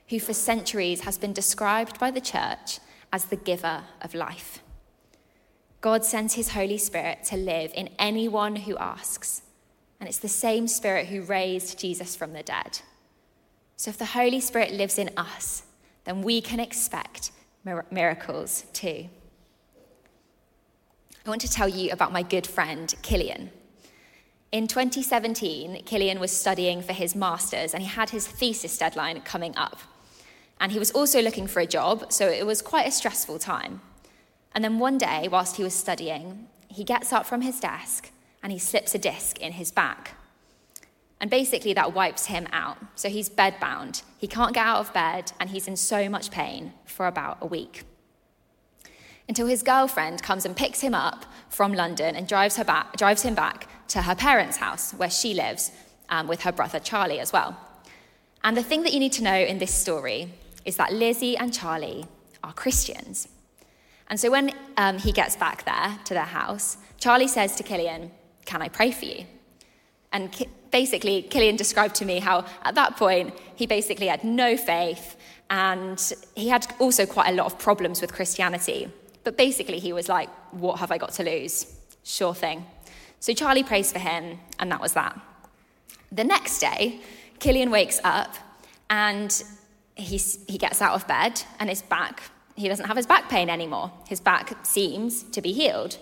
who 0.10 0.20
for 0.20 0.34
centuries 0.34 1.02
has 1.02 1.18
been 1.18 1.34
described 1.34 2.00
by 2.00 2.12
the 2.12 2.22
church 2.22 2.80
as 3.12 3.26
the 3.26 3.36
giver 3.36 3.84
of 4.02 4.14
life. 4.14 4.62
God 5.82 6.06
sends 6.06 6.36
his 6.36 6.50
Holy 6.50 6.78
Spirit 6.78 7.24
to 7.26 7.38
live 7.38 7.72
in 7.76 7.90
anyone 8.00 8.56
who 8.56 8.78
asks, 8.78 9.42
and 10.00 10.08
it's 10.08 10.20
the 10.20 10.30
same 10.30 10.68
Spirit 10.68 11.08
who 11.08 11.22
raised 11.24 11.80
Jesus 11.80 12.16
from 12.16 12.34
the 12.34 12.44
dead. 12.44 12.80
So 13.76 13.90
if 13.90 13.98
the 13.98 14.06
Holy 14.06 14.40
Spirit 14.40 14.72
lives 14.72 14.98
in 14.98 15.10
us, 15.18 15.64
then 16.06 16.22
we 16.22 16.42
can 16.42 16.60
expect 16.60 17.32
miracles 17.92 18.64
too. 18.74 19.08
I 21.26 21.30
want 21.30 21.42
to 21.42 21.52
tell 21.52 21.68
you 21.68 21.92
about 21.92 22.14
my 22.14 22.24
good 22.24 22.48
friend, 22.48 22.94
Killian. 23.02 23.52
In 24.50 24.68
2017, 24.68 25.84
Killian 25.84 26.22
was 26.22 26.32
studying 26.32 26.82
for 26.82 26.94
his 26.94 27.16
master's 27.16 27.74
and 27.74 27.84
he 27.84 27.90
had 27.90 28.12
his 28.12 28.26
thesis 28.26 28.78
deadline 28.78 29.20
coming 29.22 29.56
up. 29.58 29.80
And 30.60 30.72
he 30.72 30.80
was 30.80 30.92
also 30.92 31.22
looking 31.22 31.48
for 31.48 31.60
a 31.60 31.68
job, 31.68 32.12
so 32.14 32.28
it 32.30 32.46
was 32.46 32.62
quite 32.62 32.88
a 32.88 32.92
stressful 32.92 33.40
time. 33.40 33.82
And 34.54 34.64
then 34.64 34.80
one 34.80 34.98
day, 34.98 35.28
whilst 35.30 35.58
he 35.58 35.64
was 35.64 35.74
studying, 35.74 36.48
he 36.70 36.86
gets 36.86 37.12
up 37.12 37.26
from 37.26 37.42
his 37.42 37.60
desk 37.60 38.12
and 38.42 38.54
he 38.54 38.58
slips 38.58 38.96
a 38.96 38.98
disc 38.98 39.38
in 39.40 39.52
his 39.52 39.72
back. 39.72 40.16
And 41.20 41.30
basically, 41.30 41.74
that 41.74 41.94
wipes 41.94 42.28
him 42.28 42.48
out. 42.52 42.78
So 42.96 43.10
he's 43.10 43.30
bedbound. 43.30 44.04
He 44.18 44.28
can't 44.28 44.54
get 44.54 44.66
out 44.66 44.80
of 44.80 44.94
bed, 44.94 45.32
and 45.40 45.50
he's 45.50 45.68
in 45.68 45.76
so 45.76 46.08
much 46.10 46.30
pain 46.30 46.74
for 46.86 47.08
about 47.08 47.40
a 47.42 47.48
week. 47.48 47.84
Until 49.28 49.48
his 49.48 49.64
girlfriend 49.64 50.22
comes 50.22 50.46
and 50.46 50.56
picks 50.56 50.82
him 50.82 50.94
up 50.94 51.26
from 51.50 51.74
London 51.74 52.16
and 52.16 52.28
drives, 52.28 52.58
her 52.58 52.64
back, 52.64 52.96
drives 52.96 53.24
him 53.24 53.34
back 53.34 53.68
to 53.90 54.02
her 54.02 54.16
parents' 54.16 54.58
house, 54.58 54.94
where 54.94 55.10
she 55.10 55.34
lives 55.34 55.72
um, 56.10 56.28
with 56.28 56.42
her 56.42 56.52
brother 56.52 56.80
Charlie 56.80 57.20
as 57.20 57.32
well. 57.32 57.58
And 58.44 58.56
the 58.56 58.64
thing 58.64 58.84
that 58.84 58.94
you 58.94 59.00
need 59.00 59.14
to 59.14 59.24
know 59.24 59.36
in 59.36 59.58
this 59.58 59.74
story 59.74 60.32
is 60.66 60.78
that 60.78 60.94
Lizzie 60.94 61.38
and 61.38 61.54
Charlie 61.54 62.06
are 62.44 62.54
Christians. 62.54 63.28
And 64.10 64.20
so 64.20 64.32
when 64.32 64.52
um, 64.78 64.98
he 64.98 65.12
gets 65.12 65.36
back 65.36 65.66
there 65.66 66.00
to 66.06 66.14
their 66.14 66.24
house, 66.24 66.78
Charlie 66.98 67.28
says 67.28 67.56
to 67.58 67.64
Killian, 67.64 68.12
Can 68.46 68.62
I 68.62 68.70
pray 68.70 68.92
for 68.92 69.06
you? 69.06 69.26
And 70.12 70.34
basically, 70.72 71.24
Killian 71.24 71.56
described 71.56 71.96
to 71.96 72.06
me 72.06 72.20
how 72.20 72.46
at 72.64 72.76
that 72.76 72.96
point 72.96 73.34
he 73.56 73.66
basically 73.68 74.08
had 74.08 74.24
no 74.24 74.56
faith 74.56 75.18
and 75.50 76.14
he 76.36 76.50
had 76.50 76.68
also 76.80 77.06
quite 77.06 77.30
a 77.30 77.34
lot 77.34 77.46
of 77.46 77.60
problems 77.60 78.02
with 78.02 78.14
Christianity. 78.14 78.90
But 79.24 79.38
basically, 79.38 79.80
he 79.80 79.94
was 79.94 80.08
like, 80.08 80.30
What 80.52 80.80
have 80.80 80.92
I 80.92 80.98
got 80.98 81.12
to 81.14 81.24
lose? 81.24 81.76
Sure 82.04 82.34
thing. 82.34 82.66
So 83.20 83.34
Charlie 83.34 83.64
prays 83.64 83.92
for 83.92 84.00
him, 84.00 84.40
and 84.60 84.72
that 84.72 84.82
was 84.82 84.94
that. 84.94 85.20
The 86.12 86.24
next 86.24 86.60
day, 86.60 87.02
Killian 87.40 87.70
wakes 87.72 88.00
up 88.04 88.36
and 88.90 89.44
he's, 89.96 90.40
he 90.48 90.58
gets 90.58 90.82
out 90.82 90.94
of 90.94 91.08
bed 91.08 91.42
and 91.60 91.70
his 91.70 91.82
back, 91.82 92.24
he 92.56 92.68
doesn't 92.68 92.86
have 92.86 92.98
his 92.98 93.06
back 93.06 93.30
pain 93.30 93.50
anymore. 93.50 93.92
His 94.08 94.20
back 94.20 94.66
seems 94.66 95.24
to 95.24 95.42
be 95.42 95.52
healed. 95.52 95.98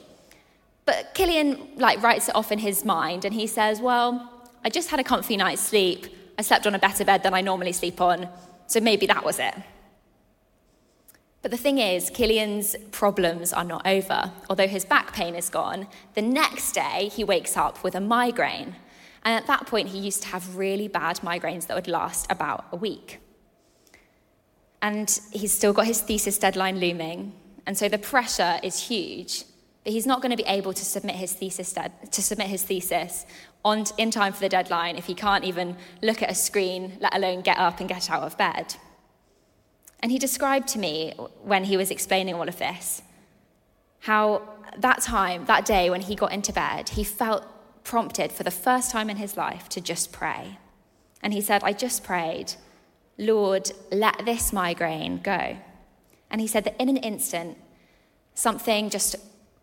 But 0.86 1.14
Killian 1.16 1.68
like 1.78 2.02
writes 2.04 2.30
it 2.30 2.36
off 2.36 2.52
in 2.52 2.60
his 2.60 2.86
mind 2.86 3.26
and 3.26 3.34
he 3.34 3.48
says, 3.48 3.82
Well, 3.82 4.32
I 4.64 4.70
just 4.70 4.90
had 4.90 5.00
a 5.00 5.04
comfy 5.04 5.36
night's 5.36 5.62
sleep. 5.62 6.08
I 6.38 6.44
slept 6.44 6.68
on 6.68 6.76
a 6.76 6.80
better 6.80 7.04
bed 7.04 7.24
than 7.24 7.34
I 7.34 7.42
normally 7.42 7.72
sleep 7.72 8.00
on, 8.02 8.30
so 8.68 8.80
maybe 8.80 9.08
that 9.08 9.24
was 9.24 9.40
it. 9.40 9.56
But 11.46 11.52
the 11.52 11.58
thing 11.58 11.78
is, 11.78 12.10
Killian's 12.10 12.76
problems 12.90 13.54
are 13.54 13.64
not 13.64 13.86
over. 13.86 14.32
Although 14.50 14.68
his 14.68 14.84
back 14.84 15.14
pain 15.14 15.36
is 15.36 15.48
gone, 15.48 15.88
the 16.16 16.22
next 16.24 16.72
day 16.72 17.12
he 17.14 17.24
wakes 17.24 17.56
up 17.56 17.84
with 17.84 17.94
a 17.94 18.02
migraine. 18.02 18.76
And 19.24 19.36
at 19.36 19.46
that 19.46 19.68
point, 19.68 19.90
he 19.90 20.00
used 20.00 20.24
to 20.24 20.30
have 20.30 20.58
really 20.58 20.88
bad 20.88 21.18
migraines 21.18 21.68
that 21.68 21.76
would 21.76 21.88
last 21.88 22.26
about 22.32 22.66
a 22.72 22.76
week. 22.76 23.20
And 24.82 25.20
he's 25.32 25.54
still 25.54 25.72
got 25.72 25.86
his 25.86 26.02
thesis 26.02 26.40
deadline 26.40 26.80
looming. 26.80 27.34
And 27.68 27.78
so 27.78 27.90
the 27.90 28.00
pressure 28.00 28.60
is 28.64 28.88
huge. 28.88 29.44
But 29.84 29.94
he's 29.94 30.08
not 30.08 30.24
going 30.24 30.32
to 30.32 30.44
be 30.44 30.50
able 30.50 30.74
to 30.74 30.84
submit 30.84 31.16
his 31.16 31.34
thesis, 31.34 31.76
to 32.10 32.22
submit 32.24 32.48
his 32.48 32.64
thesis 32.64 33.28
on, 33.64 33.84
in 34.00 34.10
time 34.10 34.34
for 34.34 34.40
the 34.40 34.50
deadline 34.50 34.96
if 34.96 35.06
he 35.06 35.14
can't 35.14 35.44
even 35.44 35.78
look 36.02 36.24
at 36.24 36.32
a 36.32 36.36
screen, 36.36 36.98
let 37.02 37.16
alone 37.16 37.42
get 37.42 37.60
up 37.60 37.82
and 37.82 37.88
get 37.88 38.10
out 38.10 38.24
of 38.24 38.36
bed. 38.36 38.78
And 40.02 40.12
he 40.12 40.20
described 40.20 40.68
to 40.70 40.80
me 40.80 41.14
when 41.44 41.66
he 41.66 41.78
was 41.78 41.92
explaining 41.92 42.36
all 42.36 42.48
of 42.48 42.60
this 42.60 43.02
how 44.00 44.42
that 44.78 45.02
time, 45.02 45.46
that 45.46 45.66
day 45.66 45.90
when 45.90 46.02
he 46.02 46.16
got 46.16 46.32
into 46.32 46.54
bed, 46.54 46.90
he 46.90 47.04
felt 47.04 47.44
prompted 47.84 48.32
for 48.32 48.44
the 48.44 48.52
first 48.52 48.92
time 48.92 49.10
in 49.10 49.18
his 49.18 49.36
life 49.36 49.68
to 49.70 49.82
just 49.82 50.12
pray. 50.12 50.60
And 51.24 51.34
he 51.34 51.42
said, 51.42 51.64
I 51.64 51.74
just 51.74 52.04
prayed, 52.04 52.54
Lord, 53.18 53.72
let 53.92 54.26
this 54.26 54.54
migraine 54.54 55.20
go. 55.20 55.58
And 56.30 56.40
he 56.40 56.48
said 56.48 56.66
that 56.66 56.80
in 56.80 56.90
an 56.90 56.98
instant, 56.98 57.58
something 58.36 58.90
just 58.90 59.16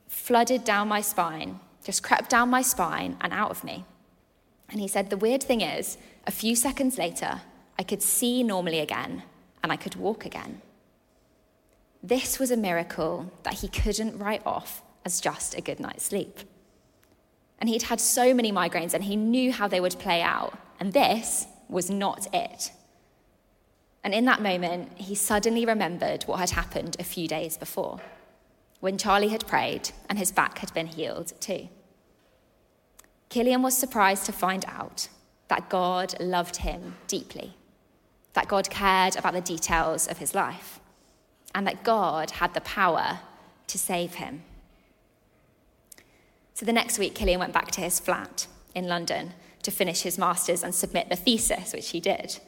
flooded 0.08 0.64
down 0.64 0.88
my 0.88 1.00
spine, 1.00 1.60
just 1.84 2.02
crept 2.02 2.30
down 2.30 2.48
my 2.48 2.62
spine 2.62 3.16
and 3.20 3.32
out 3.32 3.50
of 3.50 3.62
me. 3.62 3.84
And 4.70 4.80
he 4.80 4.88
said, 4.88 5.10
The 5.10 5.16
weird 5.16 5.42
thing 5.42 5.60
is, 5.60 5.98
a 6.26 6.32
few 6.32 6.56
seconds 6.56 6.98
later, 6.98 7.42
I 7.78 7.82
could 7.82 8.02
see 8.02 8.42
normally 8.42 8.80
again 8.80 9.22
and 9.62 9.72
I 9.72 9.76
could 9.76 9.94
walk 9.96 10.24
again. 10.24 10.60
This 12.02 12.38
was 12.38 12.50
a 12.50 12.56
miracle 12.56 13.32
that 13.44 13.54
he 13.54 13.68
couldn't 13.68 14.18
write 14.18 14.42
off 14.44 14.82
as 15.04 15.20
just 15.20 15.56
a 15.56 15.60
good 15.60 15.80
night's 15.80 16.04
sleep. 16.04 16.40
And 17.58 17.68
he'd 17.68 17.84
had 17.84 18.00
so 18.00 18.34
many 18.34 18.50
migraines 18.50 18.92
and 18.92 19.04
he 19.04 19.14
knew 19.14 19.52
how 19.52 19.68
they 19.68 19.80
would 19.80 19.98
play 19.98 20.20
out. 20.20 20.58
And 20.80 20.92
this 20.92 21.46
was 21.68 21.88
not 21.88 22.26
it. 22.34 22.72
And 24.02 24.12
in 24.12 24.24
that 24.24 24.42
moment, 24.42 24.98
he 24.98 25.14
suddenly 25.14 25.64
remembered 25.64 26.24
what 26.24 26.40
had 26.40 26.50
happened 26.50 26.96
a 26.98 27.04
few 27.04 27.28
days 27.28 27.56
before, 27.56 28.00
when 28.80 28.98
Charlie 28.98 29.28
had 29.28 29.46
prayed 29.46 29.90
and 30.08 30.18
his 30.18 30.32
back 30.32 30.58
had 30.58 30.74
been 30.74 30.88
healed 30.88 31.32
too. 31.40 31.68
Killian 33.28 33.62
was 33.62 33.78
surprised 33.78 34.26
to 34.26 34.32
find 34.32 34.64
out 34.66 35.08
that 35.46 35.70
God 35.70 36.14
loved 36.20 36.56
him 36.56 36.96
deeply, 37.06 37.54
that 38.34 38.48
God 38.48 38.70
cared 38.70 39.16
about 39.16 39.34
the 39.34 39.40
details 39.40 40.06
of 40.08 40.18
his 40.18 40.34
life, 40.34 40.80
and 41.54 41.66
that 41.66 41.84
God 41.84 42.32
had 42.32 42.54
the 42.54 42.60
power 42.62 43.20
to 43.66 43.78
save 43.78 44.14
him. 44.14 44.42
So 46.54 46.66
the 46.66 46.72
next 46.72 46.98
week, 46.98 47.14
Killian 47.14 47.40
went 47.40 47.52
back 47.52 47.70
to 47.72 47.80
his 47.80 47.98
flat 47.98 48.46
in 48.74 48.88
London 48.88 49.32
to 49.62 49.70
finish 49.70 50.02
his 50.02 50.18
master's 50.18 50.62
and 50.62 50.74
submit 50.74 51.08
the 51.08 51.16
thesis, 51.16 51.72
which 51.72 51.90
he 51.90 52.00
did. 52.00 52.38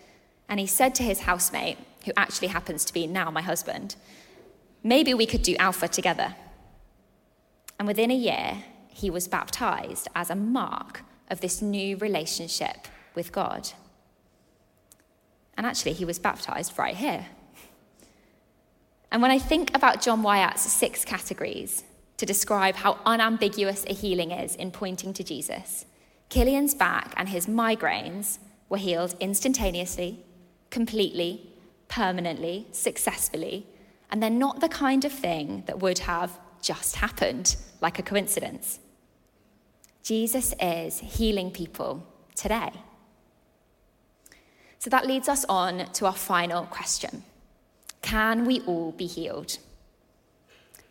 And 0.49 0.61
he 0.61 0.67
said 0.67 0.95
to 0.97 1.03
his 1.03 1.21
housemate, 1.21 1.79
who 2.05 2.13
actually 2.17 2.49
happens 2.49 2.85
to 2.85 2.93
be 2.93 3.07
now 3.07 3.31
my 3.31 3.43
husband, 3.43 3.97
maybe 4.83 5.15
we 5.15 5.27
could 5.27 5.43
do 5.43 5.57
Alpha 5.57 5.89
together. 5.89 6.35
And 7.79 7.89
within 7.89 8.11
a 8.11 8.15
year, 8.15 8.65
he 8.89 9.11
was 9.11 9.27
baptized 9.27 10.09
as 10.15 10.31
a 10.31 10.37
mark 10.37 11.03
of 11.29 11.41
this 11.41 11.63
new 11.63 11.97
relationship 11.97 12.87
with 13.15 13.33
God. 13.33 13.71
And 15.57 15.67
actually, 15.67 15.93
he 15.93 16.05
was 16.05 16.19
baptized 16.19 16.79
right 16.79 16.97
here. 16.97 17.27
And 19.11 19.23
when 19.23 19.31
I 19.31 19.39
think 19.39 19.75
about 19.77 20.03
John 20.03 20.23
Wyatt's 20.23 20.63
six 20.63 21.05
categories 21.05 21.85
to 22.17 22.27
describe 22.27 22.75
how 22.77 22.99
unambiguous 23.07 23.85
a 23.89 23.95
healing 23.95 24.33
is 24.33 24.57
in 24.57 24.71
pointing 24.73 25.13
to 25.15 25.23
Jesus, 25.23 25.87
Killian's 26.29 26.75
back 26.75 27.15
and 27.17 27.29
his 27.29 27.47
migraines 27.47 28.39
were 28.69 28.79
healed 28.79 29.15
instantaneously, 29.21 30.25
completely, 30.71 31.49
permanently, 31.87 32.67
successfully, 32.73 33.67
and 34.11 34.23
they're 34.23 34.31
not 34.31 34.61
the 34.61 34.69
kind 34.69 35.05
of 35.05 35.13
thing 35.13 35.63
that 35.67 35.79
would 35.79 36.01
have 36.01 36.39
just 36.61 36.97
happened 36.97 37.57
like 37.81 37.99
a 37.99 38.03
coincidence. 38.03 38.81
Jesus 40.03 40.55
is 40.61 40.99
healing 40.99 41.51
people 41.51 42.07
today. 42.35 42.73
So 44.85 44.91
that 44.91 45.07
leads 45.07 45.31
us 45.31 45.47
on 45.49 45.91
to 45.95 46.05
our 46.05 46.13
final 46.13 46.65
question 46.67 47.25
Can 48.03 48.45
we 48.45 48.61
all 48.67 48.93
be 48.93 49.07
healed? 49.07 49.57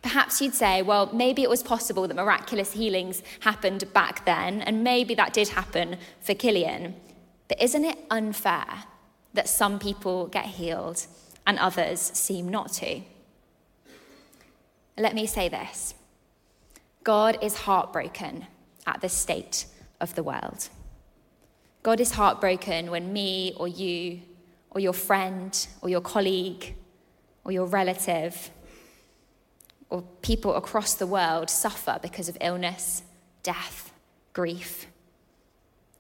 Perhaps 0.02 0.42
you'd 0.42 0.56
say, 0.56 0.82
well, 0.82 1.12
maybe 1.14 1.44
it 1.44 1.50
was 1.50 1.62
possible 1.62 2.08
that 2.08 2.16
miraculous 2.16 2.74
healings 2.74 3.22
happened 3.42 3.94
back 3.94 4.26
then, 4.26 4.62
and 4.64 4.84
maybe 4.84 5.14
that 5.14 5.32
did 5.32 5.50
happen 5.50 5.98
for 6.22 6.34
Killian. 6.34 6.96
But 7.48 7.62
isn't 7.62 7.86
it 7.86 8.00
unfair 8.10 8.66
that 9.34 9.48
some 9.48 9.78
people 9.78 10.26
get 10.26 10.46
healed 10.46 11.06
and 11.46 11.60
others 11.60 12.00
seem 12.00 12.50
not 12.50 12.74
to. 12.74 13.02
Let 14.98 15.14
me 15.14 15.28
say 15.28 15.50
this 15.50 15.94
God 17.04 17.38
is 17.44 17.58
heartbroken 17.58 18.48
at 18.88 19.02
the 19.02 19.10
state 19.10 19.68
of 20.02 20.16
the 20.16 20.24
world. 20.24 20.70
God 21.84 22.00
is 22.00 22.12
heartbroken 22.12 22.90
when 22.90 23.12
me 23.12 23.54
or 23.58 23.68
you 23.68 24.22
or 24.72 24.80
your 24.80 24.94
friend 24.94 25.68
or 25.82 25.90
your 25.90 26.02
colleague 26.02 26.76
or 27.44 27.52
your 27.52 27.66
relative 27.66 28.50
or 29.90 30.02
people 30.22 30.56
across 30.56 30.96
the 30.96 31.06
world 31.06 31.50
suffer 31.50 32.00
because 32.02 32.30
of 32.30 32.38
illness, 32.42 33.04
death, 33.44 33.94
grief. 34.32 34.88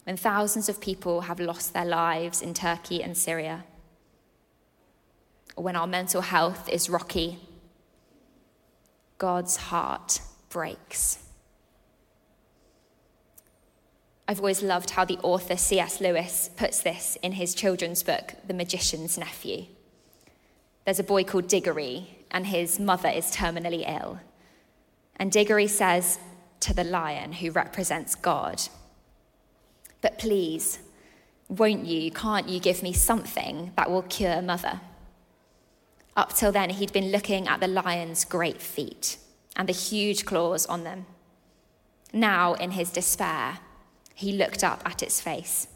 When 0.05 0.17
thousands 0.17 0.69
of 0.69 0.81
people 0.81 1.21
have 1.21 1.39
lost 1.39 1.73
their 1.73 1.85
lives 1.85 2.41
in 2.41 2.53
Turkey 2.53 3.03
and 3.03 3.15
Syria, 3.15 3.65
or 5.55 5.63
when 5.63 5.75
our 5.75 5.85
mental 5.85 6.21
health 6.21 6.67
is 6.69 6.89
rocky, 6.89 7.39
God's 9.17 9.57
heart 9.57 10.21
breaks. 10.49 11.22
I've 14.27 14.39
always 14.39 14.63
loved 14.63 14.91
how 14.91 15.03
the 15.03 15.19
author 15.21 15.57
C.S. 15.57 15.99
Lewis 15.99 16.49
puts 16.55 16.81
this 16.81 17.17
in 17.21 17.33
his 17.33 17.53
children's 17.53 18.03
book, 18.03 18.35
The 18.47 18.53
Magician's 18.53 19.17
Nephew. 19.17 19.65
There's 20.85 20.99
a 20.99 21.03
boy 21.03 21.25
called 21.25 21.47
Diggory, 21.47 22.19
and 22.31 22.47
his 22.47 22.79
mother 22.79 23.09
is 23.09 23.35
terminally 23.35 23.83
ill. 23.87 24.19
And 25.17 25.31
Diggory 25.31 25.67
says 25.67 26.19
to 26.61 26.73
the 26.73 26.85
lion, 26.85 27.33
who 27.33 27.51
represents 27.51 28.15
God, 28.15 28.61
but 29.99 30.17
please, 30.17 30.79
won't 31.49 31.85
you, 31.85 32.11
can't 32.11 32.49
you 32.49 32.59
give 32.59 32.81
me 32.81 32.93
something 32.93 33.71
that 33.75 33.91
will 33.91 34.01
cure 34.03 34.41
mother? 34.41 34.81
Up 36.15 36.33
till 36.33 36.51
then, 36.51 36.69
he'd 36.69 36.93
been 36.93 37.11
looking 37.11 37.47
at 37.47 37.59
the 37.59 37.67
lion's 37.67 38.23
great 38.25 38.61
feet 38.61 39.17
and 39.55 39.67
the 39.67 39.73
huge 39.73 40.25
claws 40.25 40.65
on 40.65 40.83
them. 40.83 41.05
Now, 42.11 42.53
in 42.53 42.71
his 42.71 42.89
despair, 42.89 43.59
he 44.13 44.31
looked 44.31 44.63
up 44.63 44.81
at 44.85 45.03
its 45.03 45.19
face. 45.21 45.67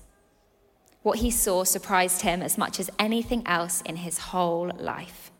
What 1.03 1.19
he 1.19 1.31
saw 1.31 1.63
surprised 1.63 2.21
him 2.21 2.41
as 2.41 2.57
much 2.57 2.79
as 2.79 2.89
anything 2.99 3.43
else 3.45 3.81
in 3.81 3.97
his 3.97 4.17
whole 4.17 4.71
life. 4.77 5.31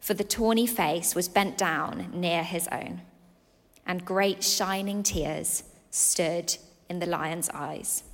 For 0.00 0.14
the 0.14 0.24
tawny 0.24 0.66
face 0.66 1.14
was 1.14 1.28
bent 1.28 1.58
down 1.58 2.10
near 2.14 2.42
his 2.42 2.68
own, 2.68 3.02
and 3.86 4.04
great 4.04 4.42
shining 4.42 5.02
tears 5.02 5.64
stood 5.90 6.56
in 6.88 6.98
the 6.98 7.06
lion's 7.06 7.50
eyes. 7.50 8.04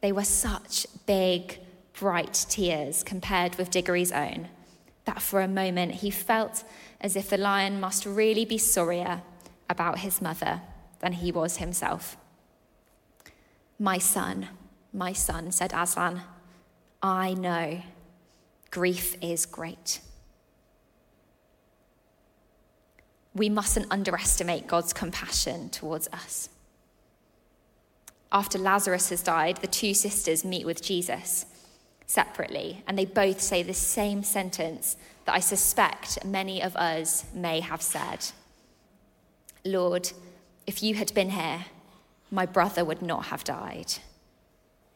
They 0.00 0.12
were 0.12 0.24
such 0.24 0.86
big, 1.06 1.58
bright 1.98 2.46
tears 2.48 3.02
compared 3.02 3.56
with 3.56 3.70
Diggory's 3.70 4.12
own 4.12 4.48
that 5.04 5.22
for 5.22 5.40
a 5.40 5.48
moment 5.48 5.94
he 5.96 6.10
felt 6.10 6.64
as 7.00 7.16
if 7.16 7.28
the 7.28 7.36
lion 7.36 7.80
must 7.80 8.06
really 8.06 8.44
be 8.44 8.58
sorrier 8.58 9.22
about 9.68 9.98
his 9.98 10.22
mother 10.22 10.62
than 11.00 11.14
he 11.14 11.32
was 11.32 11.56
himself. 11.56 12.16
My 13.82 13.98
son, 13.98 14.48
my 14.92 15.12
son, 15.12 15.50
said 15.50 15.72
Aslan, 15.74 16.22
I 17.02 17.34
know 17.34 17.82
grief 18.70 19.16
is 19.20 19.44
great. 19.44 20.00
We 23.34 23.48
mustn't 23.48 23.90
underestimate 23.90 24.66
God's 24.68 24.92
compassion 24.92 25.68
towards 25.70 26.06
us 26.08 26.48
after 28.32 28.58
Lazarus 28.58 29.10
has 29.10 29.22
died, 29.22 29.58
the 29.58 29.66
two 29.66 29.92
sisters 29.92 30.44
meet 30.44 30.64
with 30.64 30.82
Jesus 30.82 31.44
separately, 32.06 32.82
and 32.86 32.98
they 32.98 33.04
both 33.04 33.40
say 33.40 33.62
the 33.62 33.74
same 33.74 34.22
sentence 34.22 34.96
that 35.26 35.34
I 35.34 35.40
suspect 35.40 36.24
many 36.24 36.62
of 36.62 36.74
us 36.74 37.26
may 37.34 37.60
have 37.60 37.82
said 37.82 38.26
Lord, 39.64 40.10
If 40.66 40.82
you 40.82 40.96
had 40.96 41.14
been 41.14 41.30
here, 41.30 41.66
my 42.32 42.46
brother 42.46 42.84
would 42.84 43.02
not 43.02 43.26
have 43.26 43.44
died. 43.44 43.94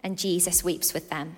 And 0.02 0.18
Jesus 0.18 0.64
weeps 0.64 0.94
with 0.94 1.10
them. 1.10 1.36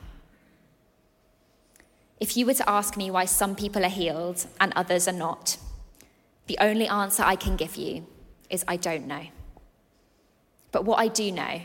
If 2.20 2.36
you 2.36 2.46
were 2.46 2.54
to 2.54 2.70
ask 2.70 2.96
me 2.96 3.10
why 3.10 3.24
some 3.24 3.56
people 3.56 3.84
are 3.84 3.90
healed 3.90 4.46
and 4.60 4.72
others 4.74 5.08
are 5.08 5.12
not, 5.12 5.58
the 6.46 6.58
only 6.60 6.86
answer 6.86 7.22
I 7.24 7.36
can 7.36 7.56
give 7.56 7.76
you 7.76 8.06
is 8.48 8.64
I 8.66 8.76
don't 8.76 9.06
know. 9.06 9.26
But 10.70 10.84
what 10.84 11.00
I 11.00 11.08
do 11.08 11.32
know 11.32 11.62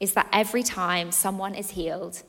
is 0.00 0.14
that 0.14 0.28
every 0.32 0.62
time 0.62 1.12
someone 1.12 1.54
is 1.54 1.70
healed, 1.70 2.22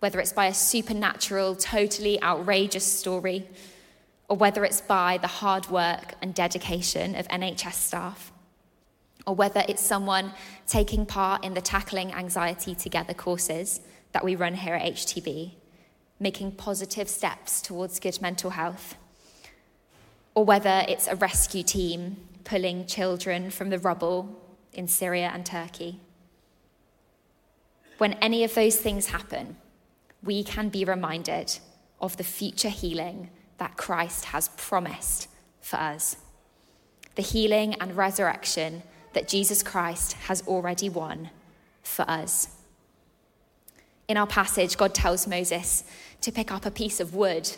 whether 0.00 0.18
it's 0.20 0.32
by 0.32 0.46
a 0.46 0.54
supernatural, 0.54 1.54
totally 1.54 2.20
outrageous 2.22 2.84
story, 2.84 3.48
or 4.28 4.36
whether 4.36 4.64
it's 4.64 4.80
by 4.80 5.18
the 5.18 5.28
hard 5.28 5.68
work 5.68 6.14
and 6.20 6.34
dedication 6.34 7.14
of 7.14 7.28
NHS 7.28 7.74
staff, 7.74 8.32
or 9.26 9.34
whether 9.34 9.62
it's 9.68 9.82
someone 9.82 10.32
taking 10.66 11.06
part 11.06 11.44
in 11.44 11.54
the 11.54 11.60
Tackling 11.60 12.12
Anxiety 12.12 12.74
Together 12.74 13.14
courses 13.14 13.80
that 14.12 14.24
we 14.24 14.36
run 14.36 14.54
here 14.54 14.74
at 14.74 14.94
HTB, 14.94 15.52
making 16.20 16.52
positive 16.52 17.08
steps 17.08 17.60
towards 17.60 18.00
good 18.00 18.20
mental 18.20 18.50
health, 18.50 18.96
or 20.34 20.44
whether 20.44 20.84
it's 20.88 21.08
a 21.08 21.16
rescue 21.16 21.62
team 21.62 22.16
pulling 22.44 22.86
children 22.86 23.50
from 23.50 23.70
the 23.70 23.78
rubble 23.78 24.40
in 24.72 24.88
Syria 24.88 25.30
and 25.32 25.46
Turkey. 25.46 26.00
When 27.98 28.14
any 28.14 28.44
of 28.44 28.54
those 28.54 28.76
things 28.76 29.06
happen, 29.06 29.56
we 30.22 30.42
can 30.42 30.68
be 30.68 30.84
reminded 30.84 31.58
of 32.00 32.16
the 32.16 32.24
future 32.24 32.68
healing 32.68 33.30
that 33.58 33.76
Christ 33.76 34.26
has 34.26 34.48
promised 34.56 35.28
for 35.60 35.76
us. 35.76 36.16
The 37.14 37.22
healing 37.22 37.74
and 37.74 37.96
resurrection 37.96 38.82
that 39.14 39.28
Jesus 39.28 39.62
Christ 39.62 40.12
has 40.24 40.46
already 40.46 40.88
won 40.88 41.30
for 41.82 42.08
us. 42.08 42.48
In 44.06 44.16
our 44.16 44.26
passage, 44.26 44.76
God 44.76 44.94
tells 44.94 45.26
Moses 45.26 45.84
to 46.20 46.32
pick 46.32 46.52
up 46.52 46.66
a 46.66 46.70
piece 46.70 47.00
of 47.00 47.14
wood 47.14 47.50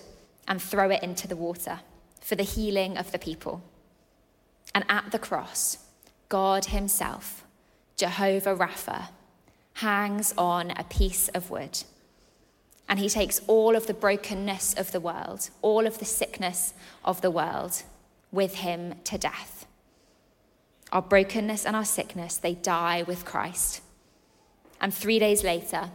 and 0.47 0.63
throw 0.63 0.91
it 0.91 1.03
into 1.03 1.27
the 1.27 1.37
water 1.37 1.81
for 2.21 2.37
the 2.37 2.43
healing 2.43 2.97
of 2.97 3.13
the 3.13 3.19
people. 3.19 3.63
And 4.75 4.85
at 4.89 5.11
the 5.11 5.19
cross, 5.19 5.79
God 6.29 6.67
Himself, 6.67 7.45
Jehovah 7.97 8.55
Rapha, 8.55 9.09
hangs 9.75 10.35
on 10.37 10.73
a 10.73 10.85
piece 10.85 11.29
of 11.29 11.51
wood. 11.51 11.83
And 12.89 12.99
He 12.99 13.09
takes 13.09 13.41
all 13.47 13.75
of 13.75 13.87
the 13.87 13.95
brokenness 13.95 14.75
of 14.75 14.93
the 14.93 15.01
world, 15.01 15.51
all 15.63 15.87
of 15.87 15.99
the 15.99 16.05
sickness 16.05 16.75
of 17.05 17.21
the 17.21 17.31
world, 17.31 17.83
with 18.31 18.57
Him 18.57 18.97
to 19.05 19.17
death. 19.19 19.56
Our 20.93 21.03
brokenness 21.03 21.67
and 21.67 21.75
our 21.75 21.85
sickness, 21.85 22.37
they 22.37 22.55
die 22.55 23.03
with 23.03 23.25
Christ. 23.25 23.83
And 24.81 24.95
three 24.95 25.19
days 25.19 25.43
later, 25.43 25.91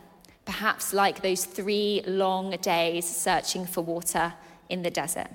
perhaps 0.46 0.94
like 0.94 1.22
those 1.22 1.46
three 1.46 2.02
long 2.06 2.52
days 2.58 3.06
searching 3.06 3.66
for 3.66 3.82
water 3.82 4.34
in 4.70 4.82
the 4.82 4.92
desert, 4.92 5.30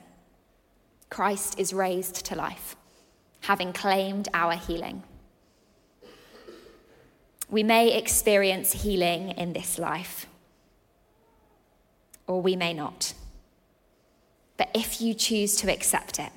Christ 1.09 1.59
is 1.59 1.73
raised 1.73 2.27
to 2.27 2.35
life, 2.35 2.77
having 3.43 3.73
claimed 3.73 4.29
our 4.35 4.55
healing. 4.55 5.03
We 7.49 7.63
may 7.63 7.97
experience 7.97 8.83
healing 8.83 9.31
in 9.31 9.53
this 9.53 9.79
life, 9.79 10.27
or 12.27 12.43
we 12.43 12.57
may 12.57 12.75
not. 12.75 13.15
But 14.57 14.71
if 14.75 15.01
you 15.01 15.15
choose 15.15 15.55
to 15.57 15.73
accept 15.73 16.19
it, 16.19 16.33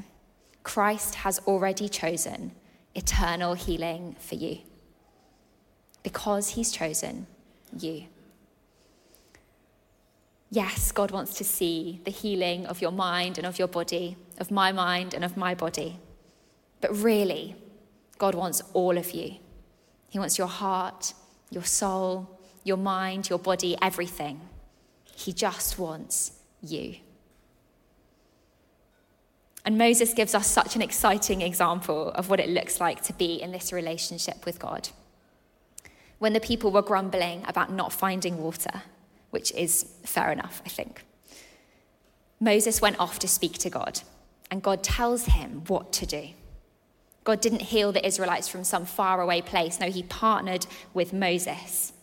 Christ 0.62 1.16
has 1.16 1.40
already 1.48 1.90
chosen 1.90 2.52
eternal 2.96 3.54
healing 3.54 4.16
for 4.20 4.36
you 4.36 4.60
because 6.04 6.50
he's 6.50 6.72
chosen 6.72 7.28
you. 7.78 8.06
Yes, 10.52 10.92
God 10.92 11.12
wants 11.12 11.36
to 11.36 11.44
see 11.44 12.02
the 12.06 12.12
healing 12.12 12.66
of 12.66 12.82
your 12.82 12.92
mind 12.92 13.38
and 13.38 13.46
of 13.46 13.60
your 13.60 13.68
body, 13.68 14.18
of 14.40 14.50
my 14.50 14.72
mind 14.72 15.14
and 15.14 15.24
of 15.24 15.38
my 15.38 15.54
body. 15.54 16.00
But 16.82 16.96
really, 16.96 17.56
God 18.18 18.34
wants 18.34 18.62
all 18.74 18.98
of 18.98 19.12
you. 19.12 19.36
He 20.10 20.18
wants 20.18 20.40
your 20.40 20.48
heart, 20.48 21.14
your 21.52 21.66
soul, 21.66 22.40
your 22.64 22.78
mind, 22.78 23.30
your 23.30 23.38
body, 23.38 23.78
everything. 23.82 24.42
He 25.16 25.34
just 25.34 25.78
wants 25.78 26.32
you. 26.62 26.96
And 29.70 29.78
Moses 29.78 30.16
gives 30.16 30.34
us 30.34 30.48
such 30.48 30.76
an 30.76 30.82
exciting 30.82 31.44
example 31.44 32.10
of 32.14 32.28
what 32.28 32.40
it 32.40 32.50
looks 32.50 32.82
like 32.82 33.04
to 33.04 33.14
be 33.14 33.40
in 33.40 33.52
this 33.52 33.72
relationship 33.72 34.44
with 34.44 34.58
God. 34.58 34.90
When 36.18 36.34
the 36.34 36.40
people 36.40 36.72
were 36.72 36.82
grumbling 36.82 37.44
about 37.48 37.72
not 37.72 37.94
finding 37.94 38.42
water, 38.42 38.82
which 39.30 39.52
is 39.52 39.86
fair 40.04 40.32
enough, 40.32 40.64
I 40.66 40.70
think, 40.70 41.04
Moses 42.40 42.82
went 42.82 43.00
off 43.00 43.20
to 43.20 43.28
speak 43.28 43.60
to 43.60 43.70
God, 43.70 44.02
and 44.50 44.64
God 44.64 44.82
tells 44.82 45.26
him 45.26 45.62
what 45.68 45.94
to 45.94 46.08
do. 46.08 46.30
God 47.24 47.40
didn't 47.40 47.62
heal 47.62 47.92
the 47.92 48.04
Israelites 48.04 48.48
from 48.48 48.64
some 48.64 48.88
faraway 48.88 49.40
place. 49.40 49.80
No, 49.80 49.92
he 49.92 50.02
partnered 50.02 50.66
with 50.96 51.14
Moses. 51.14 51.94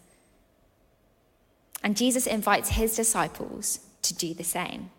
And 1.82 1.96
Jesus 1.96 2.28
invites 2.28 2.68
his 2.68 2.94
disciples 2.94 3.80
to 4.02 4.14
do 4.14 4.34
the 4.34 4.44
same. 4.44 4.90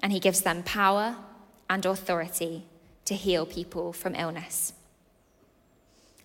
And 0.00 0.12
he 0.12 0.20
gives 0.20 0.42
them 0.42 0.62
power 0.64 1.16
and 1.74 1.84
authority 1.84 2.64
to 3.04 3.14
heal 3.14 3.44
people 3.44 3.92
from 3.92 4.14
illness. 4.14 4.72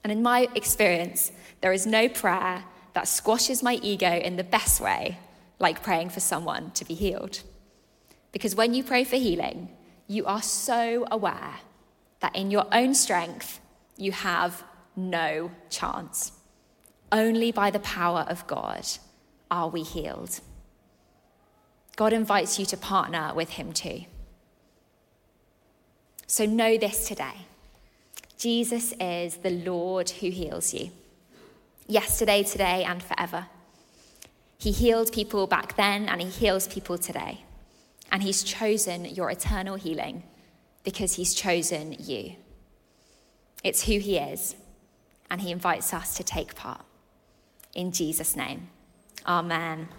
And 0.03 0.11
in 0.11 0.21
my 0.21 0.47
experience, 0.53 1.31
there 1.61 1.73
is 1.73 1.87
no 1.87 2.07
prayer 2.07 2.63
that 2.93 3.07
squashes 3.07 3.63
my 3.63 3.79
ego 3.81 4.11
in 4.11 4.37
the 4.37 4.43
best 4.43 4.79
way 4.79 5.17
like 5.57 5.83
praying 5.83 6.09
for 6.09 6.19
someone 6.19 6.71
to 6.71 6.85
be 6.85 6.93
healed. 6.93 7.41
Because 8.31 8.55
when 8.55 8.75
you 8.75 8.83
pray 8.83 9.03
for 9.03 9.15
healing, 9.17 9.69
you 10.07 10.25
are 10.25 10.41
so 10.41 11.05
aware 11.11 11.55
that 12.19 12.35
in 12.35 12.51
your 12.51 12.67
own 12.71 12.93
strength, 12.93 13.59
you 13.97 14.11
have 14.11 14.63
no 14.95 15.51
chance. 15.69 16.31
Only 17.11 17.51
by 17.51 17.71
the 17.71 17.79
power 17.79 18.23
of 18.29 18.45
God 18.45 18.85
are 19.49 19.67
we 19.67 19.81
healed. 19.81 20.39
God 21.95 22.13
invites 22.13 22.59
you 22.59 22.65
to 22.67 22.77
partner 22.77 23.33
with 23.35 23.49
Him 23.49 23.73
too. 23.73 24.05
So 26.29 26.45
know 26.45 26.77
this 26.77 27.07
today 27.07 27.33
Jesus 28.37 28.93
is 28.99 29.37
the 29.37 29.49
Lord 29.49 30.11
who 30.11 30.29
heals 30.29 30.73
you, 30.75 30.91
yesterday, 31.87 32.43
today, 32.43 32.83
and 32.83 33.01
forever. 33.01 33.47
He 34.59 34.71
healed 34.71 35.11
people 35.11 35.47
back 35.47 35.75
then, 35.75 36.07
and 36.07 36.21
He 36.21 36.29
heals 36.29 36.67
people 36.67 36.99
today. 36.99 37.43
And 38.11 38.21
He's 38.21 38.43
chosen 38.43 39.05
your 39.05 39.31
eternal 39.31 39.75
healing 39.75 40.21
because 40.83 41.15
He's 41.15 41.33
chosen 41.33 41.95
you. 41.97 42.35
It's 43.63 43.85
who 43.85 43.97
He 43.97 44.17
is, 44.19 44.55
and 45.31 45.41
He 45.41 45.51
invites 45.51 45.95
us 45.95 46.15
to 46.17 46.23
take 46.23 46.53
part. 46.53 46.85
In 47.73 47.91
Jesus' 47.91 48.35
name, 48.35 48.69
Amen. 49.25 49.89